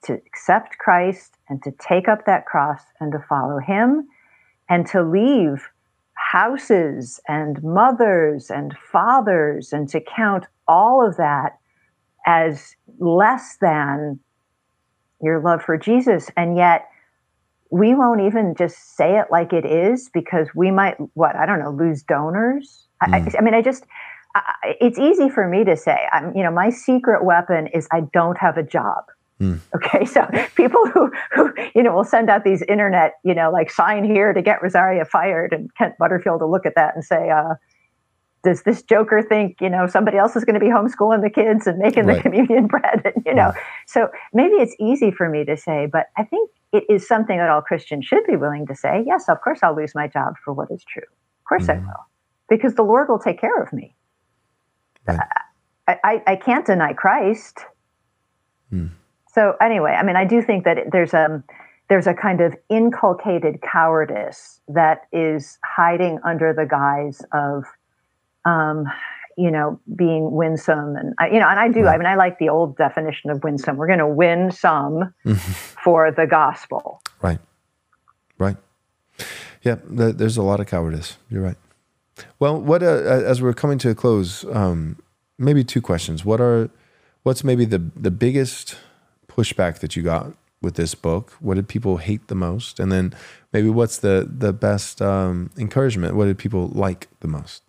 [0.04, 4.08] to accept Christ and to take up that cross and to follow Him
[4.70, 5.70] and to leave
[6.32, 11.58] houses and mothers and fathers and to count all of that
[12.26, 14.18] as less than
[15.22, 16.30] your love for Jesus.
[16.38, 16.88] And yet
[17.70, 21.60] we won't even just say it like it is because we might, what, I don't
[21.60, 22.88] know, lose donors.
[23.04, 23.14] Mm.
[23.14, 23.38] I.
[23.38, 23.86] I, mean, I just,
[24.34, 28.02] I, it's easy for me to say, I'm, you know, my secret weapon is I
[28.14, 29.04] don't have a job.
[29.42, 29.60] Mm.
[29.76, 33.72] Okay, so people who, who you know will send out these internet you know like
[33.72, 37.30] sign here to get Rosaria fired, and Kent Butterfield will look at that and say,
[37.32, 37.56] uh,
[38.44, 41.66] "Does this joker think you know somebody else is going to be homeschooling the kids
[41.66, 42.18] and making right.
[42.18, 43.52] the communion bread?" And you know,
[43.88, 47.50] so maybe it's easy for me to say, but I think it is something that
[47.50, 49.04] all Christians should be willing to say.
[49.06, 51.04] Yes, of course I'll lose my job for what is true.
[51.04, 51.78] Of course mm.
[51.78, 52.06] I will,
[52.48, 53.96] because the Lord will take care of me.
[55.08, 55.20] Right.
[55.88, 57.58] I, I, I can't deny Christ.
[58.72, 58.92] Mm
[59.34, 61.44] so anyway, I mean, I do think that there's a um,
[61.90, 67.66] there's a kind of inculcated cowardice that is hiding under the guise of,
[68.46, 68.86] um,
[69.38, 71.88] you know, being winsome, and I, you know, and I do.
[71.88, 73.76] I mean, I like the old definition of winsome.
[73.76, 75.14] We're going to win some
[75.84, 77.02] for the gospel.
[77.22, 77.40] Right.
[78.38, 78.56] Right.
[79.64, 81.18] Yeah, there's a lot of cowardice.
[81.30, 81.58] You're right.
[82.40, 84.98] Well, what uh, as we're coming to a close, um,
[85.38, 86.24] maybe two questions.
[86.24, 86.70] What are
[87.24, 88.78] what's maybe the the biggest
[89.36, 91.32] pushback that you got with this book?
[91.40, 92.80] What did people hate the most?
[92.80, 93.14] And then
[93.54, 96.16] maybe what's the the best um, encouragement?
[96.16, 97.64] What did people like the most?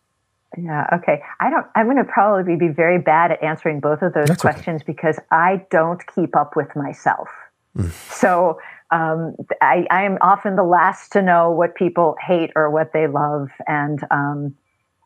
[0.58, 0.86] Yeah.
[0.92, 1.22] Okay.
[1.40, 1.66] I don't.
[1.74, 4.92] I'm going to probably be very bad at answering both of those That's questions okay.
[4.92, 7.28] because I don't keep up with myself.
[7.76, 7.90] Mm.
[8.12, 8.58] So
[8.90, 13.06] um, I, I, am often the last to know what people hate or what they
[13.06, 14.54] love, and um,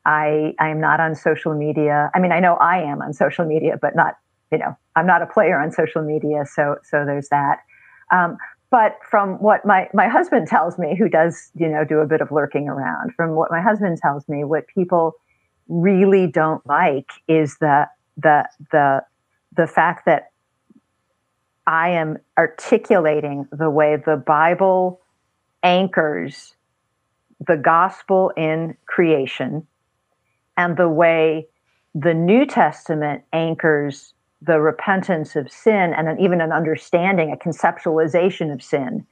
[0.04, 2.11] I I am not on social media.
[2.12, 4.16] I mean, I know I am on social media, but not
[4.53, 6.44] you know I'm not a player on social media.
[6.47, 7.59] So so there's that.
[8.12, 8.36] Um,
[8.70, 12.20] but from what my my husband tells me, who does you know do a bit
[12.20, 15.14] of lurking around, from what my husband tells me, what people
[15.68, 19.03] really don't like is the the the
[19.57, 20.30] the fact that
[21.66, 25.01] I am articulating the way the Bible
[25.62, 26.57] anchors
[27.47, 29.66] the gospel in creation
[30.57, 31.47] and the way
[31.94, 34.14] the New Testament anchors
[34.47, 39.07] the repentance of sin and an, even an understanding, a conceptualization of sin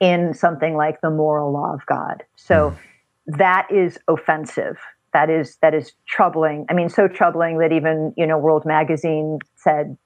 [0.00, 2.22] in something like the moral law of God.
[2.36, 3.38] So mm.
[3.38, 4.78] that is offensive.
[5.12, 6.66] That is that is troubling.
[6.68, 9.96] I mean, so troubling that even you know World Magazine said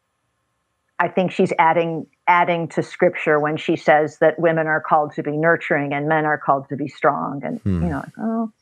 [0.99, 5.23] I think she's adding adding to scripture when she says that women are called to
[5.23, 7.41] be nurturing and men are called to be strong.
[7.45, 7.83] And hmm.
[7.83, 8.53] you know, oh,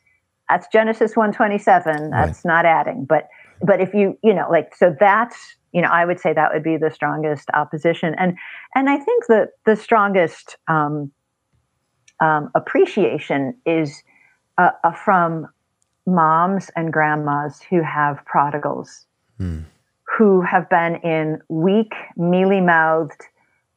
[0.49, 2.11] that's Genesis one twenty seven.
[2.11, 2.53] That's right.
[2.53, 3.27] not adding, but
[3.61, 6.63] but if you you know like so that's you know I would say that would
[6.63, 8.15] be the strongest opposition.
[8.17, 8.37] And
[8.75, 11.11] and I think that the strongest um,
[12.19, 14.03] um, appreciation is
[14.57, 15.47] uh, uh, from
[16.05, 19.05] moms and grandmas who have prodigals.
[19.37, 19.61] Hmm
[20.17, 23.23] who have been in weak, mealy mouthed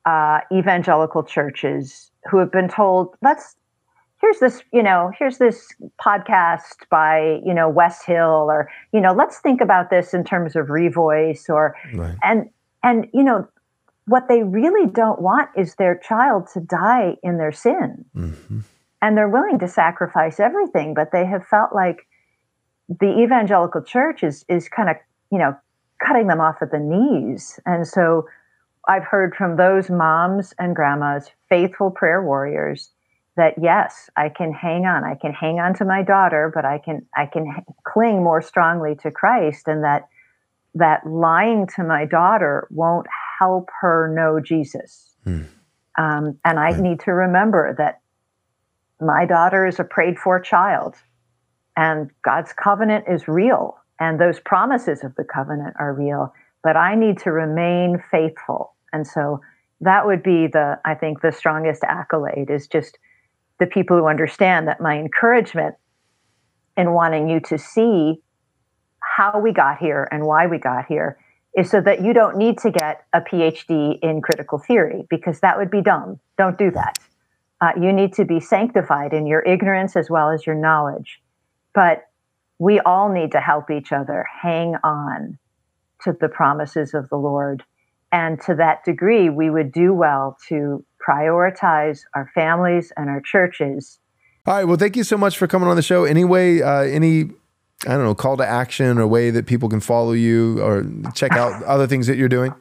[0.07, 3.57] uh, evangelical churches who have been told, let's,
[4.21, 5.69] here's this, you know, here's this
[6.01, 10.57] podcast by, you know, Wes Hill, or, you know, let's think about this in terms
[10.57, 12.17] of revoice or, right.
[12.23, 12.51] and,
[12.83, 13.49] and, you know,
[14.07, 18.05] what they really don't want is their child to die in their sin.
[18.15, 18.61] Mm-hmm.
[19.03, 22.07] And they're willing to sacrifice everything, but they have felt like
[22.89, 24.97] the evangelical church is, is kind of,
[25.33, 25.57] you know,
[26.05, 27.59] cutting them off at the knees.
[27.65, 28.27] And so
[28.89, 32.91] I've heard from those moms and grandmas, faithful prayer warriors,
[33.37, 35.05] that yes, I can hang on.
[35.05, 37.47] I can hang on to my daughter, but I can I can
[37.85, 40.09] cling more strongly to Christ, and that
[40.75, 43.07] that lying to my daughter won't
[43.39, 45.15] help her know Jesus.
[45.25, 45.43] Hmm.
[45.99, 46.79] Um, and I right.
[46.79, 48.01] need to remember that
[49.01, 50.97] my daughter is a prayed for child,
[51.77, 53.77] and God's covenant is real.
[53.99, 58.75] And those promises of the covenant are real, but I need to remain faithful.
[58.95, 59.41] And so
[59.83, 62.99] that would be the, I think, the strongest accolade is just
[63.61, 65.77] the people who understand that my encouragement
[66.77, 68.21] in wanting you to see
[69.01, 71.19] how we got here and why we got here
[71.57, 75.59] is so that you don't need to get a PhD in critical theory because that
[75.59, 76.19] would be dumb.
[76.39, 76.99] Don't do that.
[77.61, 81.21] Uh, you need to be sanctified in your ignorance as well as your knowledge.
[81.75, 82.05] But
[82.59, 85.39] we all need to help each other hang on
[86.03, 87.63] to the promises of the Lord.
[88.13, 93.99] And to that degree, we would do well to prioritize our families and our churches.
[94.47, 94.65] All right.
[94.65, 96.05] Well, thank you so much for coming on the show.
[96.05, 97.31] Anyway, uh, any
[97.87, 100.85] I don't know, call to action or way that people can follow you or
[101.15, 102.55] check out other things that you're doing?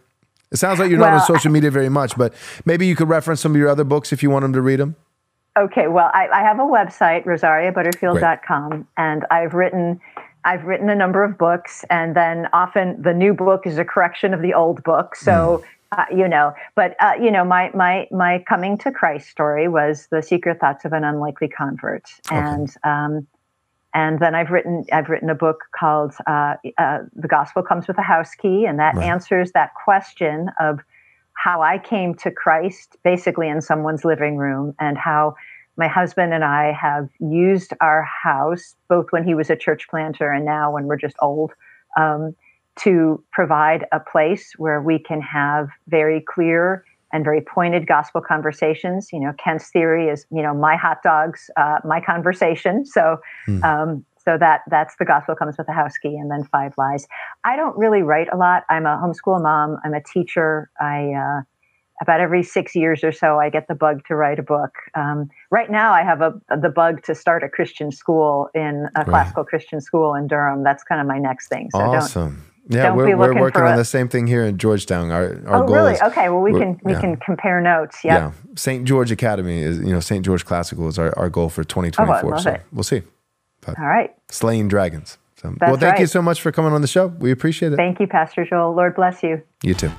[0.52, 2.34] It sounds like you're well, not on social media very much, but
[2.66, 4.80] maybe you could reference some of your other books if you want them to read
[4.80, 4.96] them.
[5.58, 10.00] Okay, well, I, I have a website, rosariabutterfield.com, and I've written
[10.46, 14.34] I've written a number of books, and then often the new book is a correction
[14.34, 15.16] of the old book.
[15.16, 15.64] So, mm.
[15.92, 20.08] Uh, you know, but uh, you know, my my my coming to Christ story was
[20.12, 22.38] the secret thoughts of an unlikely convert, okay.
[22.38, 23.28] and um,
[23.94, 27.98] and then I've written I've written a book called uh, uh, "The Gospel Comes with
[27.98, 29.06] a House Key," and that right.
[29.06, 30.80] answers that question of
[31.34, 35.36] how I came to Christ basically in someone's living room and how
[35.78, 40.30] my husband and I have used our house, both when he was a church planter
[40.30, 41.54] and now when we're just old,
[41.98, 42.36] um,
[42.78, 49.10] to provide a place where we can have very clear and very pointed gospel conversations.
[49.12, 52.86] You know, Kent's theory is, you know, my hot dogs, uh, my conversation.
[53.00, 53.18] So,
[53.48, 53.64] mm.
[53.64, 57.08] um, so that that's the gospel comes with a house key and then five lies.
[57.46, 58.64] I don't really write a lot.
[58.70, 59.78] I'm a homeschool mom.
[59.86, 60.70] I'm a teacher.
[60.80, 61.42] I uh,
[62.02, 64.72] about every six years or so i get the bug to write a book.
[64.96, 69.04] Um, right now i have a, the bug to start a christian school in a
[69.04, 70.64] classical christian school in durham.
[70.64, 71.70] That's kind of my next thing.
[71.72, 75.10] So awesome yeah, we're, we're working on the same thing here in Georgetown.
[75.10, 75.94] Our, our oh, goal really?
[75.94, 76.30] Is, okay.
[76.30, 77.02] Well, we can we yeah.
[77.02, 78.04] can compare notes.
[78.04, 78.14] Yep.
[78.14, 78.32] Yeah.
[78.56, 78.86] St.
[78.86, 80.24] George Academy is you know St.
[80.24, 82.06] George Classical is our, our goal for 2024.
[82.06, 82.62] Oh, I love so it.
[82.72, 83.02] we'll see.
[83.62, 84.16] But All right.
[84.30, 85.18] Slaying dragons.
[85.38, 86.00] So, well, thank right.
[86.02, 87.08] you so much for coming on the show.
[87.08, 87.78] We appreciate it.
[87.78, 88.76] Thank you, Pastor Joel.
[88.76, 89.42] Lord bless you.
[89.64, 89.92] You too.